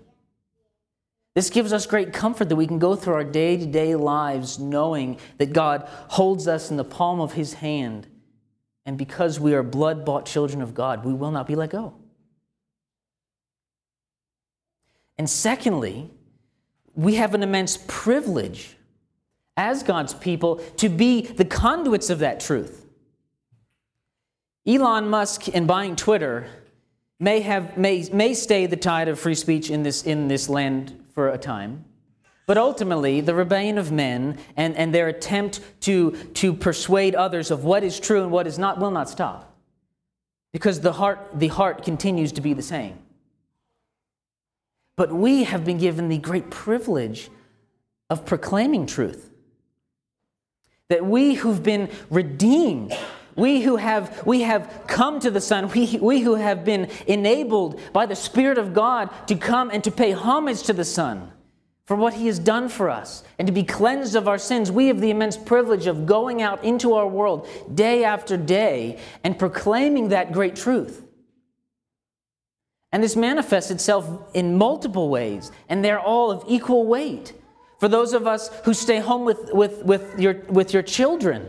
This 1.35 1.51
gives 1.51 1.73
us 1.73 1.85
great 1.85 2.13
comfort 2.15 2.49
that 2.49 2.57
we 2.57 2.67
can 2.67 2.79
go 2.79 2.97
through 2.97 3.15
our 3.15 3.25
day 3.25 3.59
to 3.59 3.67
day 3.67 3.95
lives 3.95 4.59
knowing 4.59 5.19
that 5.37 5.53
God 5.53 5.87
holds 6.09 6.49
us 6.49 6.71
in 6.71 6.79
the 6.79 6.85
palm 6.85 7.21
of 7.21 7.33
His 7.33 7.55
hand. 7.55 8.07
And 8.87 8.97
because 8.97 9.39
we 9.39 9.53
are 9.55 9.63
blood 9.63 10.05
bought 10.05 10.25
children 10.25 10.63
of 10.63 10.75
God, 10.75 11.05
we 11.05 11.13
will 11.13 11.31
not 11.31 11.47
be 11.47 11.55
let 11.55 11.71
go. 11.71 11.95
And 15.19 15.29
secondly, 15.29 16.11
we 16.95 17.17
have 17.17 17.35
an 17.35 17.43
immense 17.43 17.79
privilege 17.87 18.77
as 19.57 19.83
God's 19.83 20.15
people 20.15 20.57
to 20.77 20.89
be 20.89 21.23
the 21.23 21.45
conduits 21.45 22.11
of 22.11 22.21
that 22.21 22.41
truth. 22.41 22.87
Elon 24.67 25.09
Musk, 25.09 25.49
in 25.49 25.67
buying 25.67 25.97
Twitter, 25.97 26.49
may, 27.19 27.41
have, 27.41 27.77
may, 27.77 28.09
may 28.13 28.35
stay 28.35 28.67
the 28.67 28.77
tide 28.77 29.09
of 29.09 29.19
free 29.19 29.35
speech 29.35 29.71
in 29.71 29.83
this, 29.83 30.03
in 30.03 30.29
this 30.29 30.49
land 30.49 31.05
for 31.15 31.29
a 31.29 31.39
time. 31.39 31.85
But 32.47 32.59
ultimately, 32.59 33.21
the 33.21 33.35
rebellion 33.35 33.77
of 33.77 33.91
men 33.91 34.39
and, 34.57 34.77
and 34.77 34.95
their 34.95 35.09
attempt 35.09 35.61
to, 35.83 36.13
to 36.35 36.53
persuade 36.53 37.15
others 37.15 37.51
of 37.51 37.65
what 37.65 37.83
is 37.83 37.99
true 37.99 38.23
and 38.23 38.31
what 38.31 38.47
is 38.47 38.59
not 38.59 38.79
will 38.79 38.93
not 38.93 39.11
stop. 39.11 39.57
Because 40.53 40.81
the 40.81 40.93
heart, 40.93 41.31
the 41.35 41.49
heart 41.49 41.83
continues 41.83 42.33
to 42.33 42.41
be 42.41 42.55
the 42.55 42.63
same. 42.63 42.99
But 44.97 45.13
we 45.13 45.45
have 45.45 45.65
been 45.65 45.79
given 45.79 46.09
the 46.09 46.19
great 46.19 46.51
privilege 46.51 47.31
of 48.09 48.25
proclaiming 48.25 48.87
truth. 48.87 49.31
That 50.89 51.05
we 51.05 51.35
who've 51.35 51.63
been 51.63 51.91
redeemed 52.11 52.97
we 53.37 53.61
who 53.61 53.77
have, 53.77 54.27
we 54.27 54.43
have 54.43 54.85
come 54.87 55.21
to 55.21 55.31
the 55.31 55.41
Son, 55.41 55.71
we, 55.71 55.99
we 56.01 56.21
who 56.21 56.35
have 56.35 56.65
been 56.65 56.91
enabled 57.07 57.81
by 57.93 58.07
the 58.07 58.17
Spirit 58.17 58.59
of 58.59 58.75
God 58.75 59.11
to 59.29 59.37
come 59.37 59.71
and 59.71 59.85
to 59.85 59.91
pay 59.91 60.13
homage 60.13 60.63
to 60.65 60.73
the 60.73 60.85
Son 60.85 61.31
for 61.87 61.97
what 61.97 62.15
He 62.15 62.27
has 62.27 62.39
done 62.39 62.69
for 62.69 62.91
us 62.91 63.23
and 63.39 63.47
to 63.47 63.53
be 63.53 63.63
cleansed 63.63 64.17
of 64.17 64.27
our 64.27 64.39
sins, 64.39 64.73
we 64.73 64.89
have 64.89 65.01
the 65.01 65.11
immense 65.11 65.37
privilege 65.37 65.87
of 65.87 66.05
going 66.05 66.43
out 66.43 66.65
into 66.65 66.95
our 66.95 67.07
world 67.07 67.49
day 67.73 68.05
after 68.05 68.37
day 68.37 68.99
and 69.23 69.39
proclaiming 69.39 70.09
that 70.09 70.33
great 70.33 70.57
truth. 70.57 71.05
And 72.91 73.03
this 73.03 73.15
manifests 73.15 73.71
itself 73.71 74.09
in 74.35 74.59
multiple 74.59 75.09
ways, 75.09 75.53
and 75.69 75.85
they're 75.85 76.01
all 76.01 76.31
of 76.31 76.43
equal 76.49 76.87
weight. 76.87 77.35
For 77.79 77.89
those 77.89 78.15
of 78.15 78.27
us 78.27 78.51
who 78.65 78.75
stay 78.75 78.99
home 78.99 79.25
with, 79.25 79.53
with, 79.53 79.85
with, 79.85 80.19
your, 80.19 80.35
with 80.49 80.73
your 80.73 80.83
children, 80.83 81.47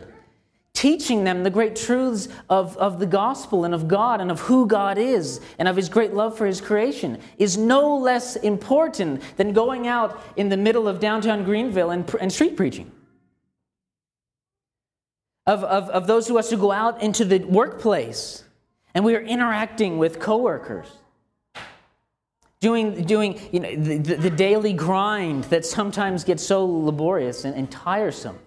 teaching 0.78 1.24
them 1.24 1.42
the 1.42 1.50
great 1.50 1.76
truths 1.76 2.30
of, 2.52 2.78
of 2.78 3.00
the 3.00 3.06
gospel 3.08 3.66
and 3.66 3.74
of 3.74 3.88
God 3.88 4.22
and 4.22 4.30
of 4.30 4.42
who 4.42 4.68
God 4.68 5.00
is 5.00 5.42
and 5.58 5.68
of 5.68 5.76
his 5.76 5.90
great 5.90 6.14
love 6.14 6.38
for 6.38 6.46
his 6.46 6.62
creation 6.62 7.20
is 7.40 7.58
no 7.58 7.98
less 7.98 8.36
important 8.36 9.24
than 9.38 9.54
going 9.54 9.88
out 9.88 10.22
in 10.36 10.50
the 10.50 10.58
middle 10.58 10.88
of 10.88 11.00
downtown 11.00 11.44
Greenville 11.44 11.90
and, 11.90 12.08
and 12.22 12.32
street 12.32 12.56
preaching. 12.56 12.92
Of, 15.48 15.64
of, 15.64 15.90
of 15.90 16.06
those 16.06 16.30
of 16.30 16.36
us 16.36 16.52
who 16.52 16.58
go 16.58 16.72
out 16.72 17.02
into 17.02 17.26
the 17.26 17.40
workplace 17.40 18.44
and 18.94 19.04
we 19.04 19.16
are 19.16 19.22
interacting 19.22 19.98
with 19.98 20.20
coworkers. 20.20 20.92
Doing, 22.60 23.04
doing 23.04 23.40
you 23.52 23.62
know, 23.62 23.76
the, 23.76 23.98
the 23.98 24.30
daily 24.30 24.74
grind 24.74 25.46
that 25.46 25.66
sometimes 25.66 26.24
gets 26.24 26.44
so 26.44 26.64
laborious 26.64 27.46
and, 27.46 27.56
and 27.56 27.72
tiresome 27.72 28.38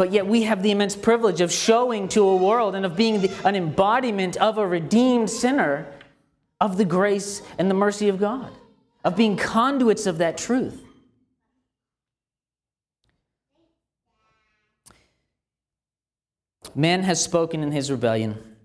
but 0.00 0.12
yet 0.12 0.26
we 0.26 0.44
have 0.44 0.62
the 0.62 0.70
immense 0.70 0.96
privilege 0.96 1.42
of 1.42 1.52
showing 1.52 2.08
to 2.08 2.26
a 2.26 2.34
world 2.34 2.74
and 2.74 2.86
of 2.86 2.96
being 2.96 3.20
the, 3.20 3.30
an 3.44 3.54
embodiment 3.54 4.34
of 4.38 4.56
a 4.56 4.66
redeemed 4.66 5.28
sinner 5.28 5.92
of 6.58 6.78
the 6.78 6.86
grace 6.86 7.42
and 7.58 7.70
the 7.70 7.74
mercy 7.74 8.08
of 8.08 8.18
God, 8.18 8.50
of 9.04 9.14
being 9.14 9.36
conduits 9.36 10.06
of 10.06 10.16
that 10.16 10.38
truth. 10.38 10.82
Man 16.74 17.02
has 17.02 17.22
spoken 17.22 17.62
in 17.62 17.70
his 17.70 17.90
rebellion. 17.90 18.56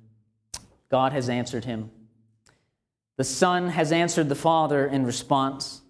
God 0.89 1.12
has 1.12 1.28
answered 1.28 1.65
him. 1.65 1.91
The 3.17 3.26
Son 3.26 3.67
has 3.67 3.91
answered 3.91 4.30
the 4.30 4.36
Father 4.36 4.88
in 4.88 5.06
response. 5.06 5.82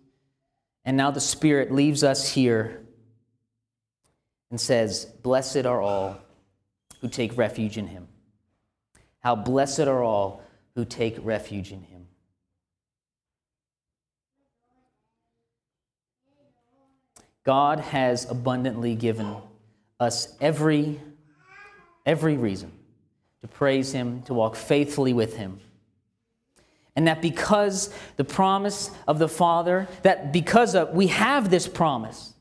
And 0.83 0.97
now 0.97 1.11
the 1.11 1.21
Spirit 1.21 1.71
leaves 1.71 2.03
us 2.03 2.31
here 2.31 2.84
and 4.55 4.61
says, 4.61 5.03
Blessed 5.21 5.65
are 5.65 5.81
all 5.81 6.17
who 7.01 7.09
take 7.09 7.37
refuge 7.37 7.77
in 7.77 7.87
him. 7.87 8.07
How 9.19 9.35
blessed 9.35 9.81
are 9.81 10.01
all 10.01 10.43
who 10.75 10.85
take 10.85 11.17
refuge 11.21 11.73
in 11.73 11.81
him. 11.81 12.07
God 17.43 17.81
has 17.81 18.31
abundantly 18.31 18.95
given 18.95 19.35
us 19.99 20.33
every, 20.39 21.01
every 22.05 22.37
reason 22.37 22.71
to 23.41 23.49
praise 23.49 23.91
him, 23.91 24.21
to 24.21 24.33
walk 24.33 24.55
faithfully 24.55 25.11
with 25.11 25.35
him. 25.35 25.59
And 26.95 27.09
that 27.09 27.21
because 27.21 27.93
the 28.15 28.23
promise 28.23 28.89
of 29.05 29.19
the 29.19 29.27
Father, 29.27 29.89
that 30.03 30.31
because 30.31 30.75
of, 30.75 30.91
we 30.91 31.07
have 31.07 31.49
this 31.49 31.67
promise, 31.67 32.31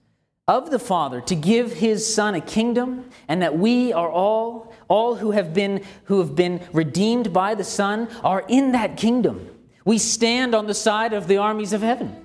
of 0.46 0.70
the 0.70 0.78
Father 0.78 1.20
to 1.22 1.35
give 1.35 1.72
his 1.72 2.14
Son 2.14 2.35
a 2.35 2.40
kingdom, 2.40 3.09
and 3.28 3.42
that 3.42 3.59
we 3.59 3.92
are 3.92 4.11
all, 4.11 4.72
all 4.88 5.14
who 5.14 5.30
have 5.30 5.54
been 5.54 5.83
who 6.04 6.18
have 6.18 6.37
been 6.37 6.61
redeemed 6.72 7.33
by 7.33 7.54
the 7.54 7.64
Son 7.64 8.09
are 8.22 8.44
in 8.48 8.72
that 8.72 8.96
kingdom. 8.96 9.48
We 9.85 9.98
stand 9.98 10.54
on 10.54 10.66
the 10.66 10.74
side 10.74 11.12
of 11.12 11.28
the 11.28 11.38
armies 11.38 11.72
of 11.72 11.83
heaven. 11.83 12.24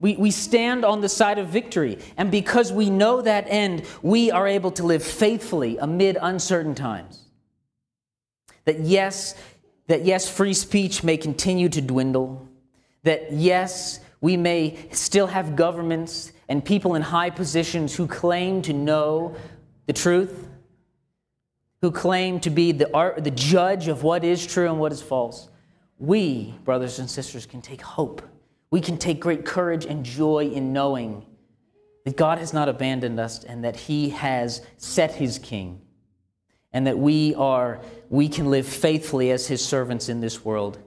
We, 0.00 0.16
we 0.16 0.30
stand 0.30 0.84
on 0.84 1.02
the 1.02 1.08
side 1.08 1.38
of 1.38 1.48
victory. 1.48 1.98
And 2.16 2.30
because 2.30 2.72
we 2.72 2.88
know 2.88 3.20
that 3.20 3.44
end, 3.48 3.84
we 4.02 4.30
are 4.30 4.48
able 4.48 4.70
to 4.72 4.82
live 4.82 5.02
faithfully 5.02 5.76
amid 5.76 6.16
uncertain 6.20 6.74
times. 6.74 7.24
That 8.64 8.80
yes, 8.80 9.34
that 9.88 10.04
yes, 10.04 10.28
free 10.28 10.54
speech 10.54 11.04
may 11.04 11.16
continue 11.16 11.68
to 11.68 11.82
dwindle. 11.82 12.48
That 13.02 13.32
yes, 13.32 14.00
we 14.20 14.36
may 14.36 14.78
still 14.90 15.26
have 15.26 15.56
governments 15.56 16.32
and 16.50 16.64
people 16.64 16.96
in 16.96 17.02
high 17.02 17.30
positions 17.30 17.94
who 17.94 18.08
claim 18.08 18.60
to 18.62 18.72
know 18.72 19.36
the 19.86 19.92
truth, 19.92 20.48
who 21.80 21.92
claim 21.92 22.40
to 22.40 22.50
be 22.50 22.72
the, 22.72 22.92
art, 22.92 23.22
the 23.22 23.30
judge 23.30 23.86
of 23.86 24.02
what 24.02 24.24
is 24.24 24.44
true 24.44 24.68
and 24.68 24.80
what 24.80 24.90
is 24.90 25.00
false. 25.00 25.48
We, 25.98 26.56
brothers 26.64 26.98
and 26.98 27.08
sisters, 27.08 27.46
can 27.46 27.62
take 27.62 27.80
hope. 27.80 28.20
We 28.72 28.80
can 28.80 28.98
take 28.98 29.20
great 29.20 29.46
courage 29.46 29.86
and 29.86 30.04
joy 30.04 30.50
in 30.52 30.72
knowing 30.72 31.24
that 32.04 32.16
God 32.16 32.38
has 32.38 32.52
not 32.52 32.68
abandoned 32.68 33.20
us 33.20 33.44
and 33.44 33.62
that 33.64 33.76
He 33.76 34.10
has 34.10 34.60
set 34.76 35.14
His 35.14 35.38
king, 35.38 35.80
and 36.72 36.84
that 36.88 36.98
we 36.98 37.32
are 37.36 37.80
we 38.08 38.28
can 38.28 38.50
live 38.50 38.66
faithfully 38.66 39.30
as 39.30 39.46
His 39.46 39.64
servants 39.64 40.08
in 40.08 40.20
this 40.20 40.44
world 40.44 40.78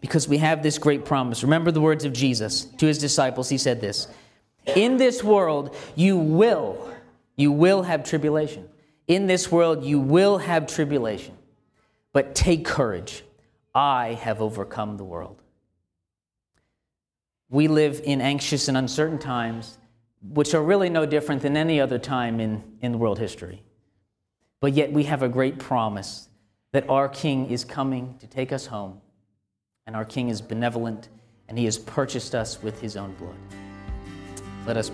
because 0.00 0.28
we 0.28 0.38
have 0.38 0.62
this 0.62 0.78
great 0.78 1.04
promise. 1.04 1.42
Remember 1.42 1.70
the 1.70 1.80
words 1.80 2.04
of 2.04 2.12
Jesus 2.12 2.64
to 2.64 2.86
his 2.86 2.98
disciples. 2.98 3.48
He 3.48 3.58
said 3.58 3.80
this 3.80 4.08
In 4.76 4.96
this 4.96 5.24
world, 5.24 5.74
you 5.96 6.16
will, 6.16 6.92
you 7.36 7.52
will 7.52 7.82
have 7.82 8.04
tribulation. 8.04 8.68
In 9.06 9.26
this 9.26 9.50
world, 9.50 9.84
you 9.84 9.98
will 9.98 10.38
have 10.38 10.66
tribulation. 10.66 11.34
But 12.12 12.34
take 12.34 12.64
courage. 12.64 13.24
I 13.74 14.14
have 14.14 14.40
overcome 14.40 14.96
the 14.96 15.04
world. 15.04 15.42
We 17.50 17.68
live 17.68 18.00
in 18.04 18.20
anxious 18.20 18.68
and 18.68 18.76
uncertain 18.76 19.18
times, 19.18 19.78
which 20.22 20.52
are 20.52 20.62
really 20.62 20.90
no 20.90 21.06
different 21.06 21.42
than 21.42 21.56
any 21.56 21.80
other 21.80 21.98
time 21.98 22.40
in, 22.40 22.62
in 22.82 22.98
world 22.98 23.18
history. 23.18 23.62
But 24.60 24.74
yet 24.74 24.92
we 24.92 25.04
have 25.04 25.22
a 25.22 25.28
great 25.28 25.58
promise 25.58 26.28
that 26.72 26.88
our 26.90 27.08
King 27.08 27.50
is 27.50 27.64
coming 27.64 28.16
to 28.18 28.26
take 28.26 28.52
us 28.52 28.66
home 28.66 29.00
and 29.88 29.96
our 29.96 30.04
King 30.04 30.28
is 30.28 30.42
benevolent, 30.42 31.08
and 31.48 31.58
he 31.58 31.64
has 31.64 31.78
purchased 31.78 32.34
us 32.34 32.62
with 32.62 32.78
his 32.78 32.94
own 32.94 33.14
blood. 33.14 33.34
Let 34.66 34.76
us. 34.76 34.92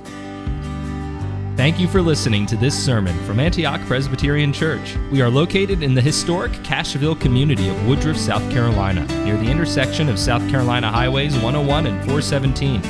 Thank 1.56 1.80
you 1.80 1.88
for 1.88 2.00
listening 2.00 2.46
to 2.46 2.56
this 2.56 2.78
sermon 2.78 3.18
from 3.24 3.40
Antioch 3.40 3.80
Presbyterian 3.86 4.52
Church. 4.52 4.96
We 5.10 5.20
are 5.20 5.28
located 5.28 5.82
in 5.82 5.94
the 5.94 6.00
historic 6.00 6.52
Cashville 6.62 7.20
community 7.20 7.68
of 7.68 7.88
Woodruff, 7.88 8.16
South 8.16 8.48
Carolina, 8.52 9.04
near 9.24 9.36
the 9.36 9.50
intersection 9.50 10.08
of 10.08 10.16
South 10.16 10.48
Carolina 10.48 10.92
Highways 10.92 11.34
101 11.34 11.86
and 11.86 11.96
417. 12.04 12.80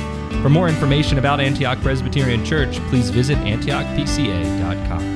For 0.43 0.49
more 0.49 0.69
information 0.69 1.17
about 1.17 1.39
Antioch 1.39 1.81
Presbyterian 1.81 2.45
Church, 2.45 2.77
please 2.89 3.09
visit 3.09 3.39
antiochpca.com. 3.39 5.14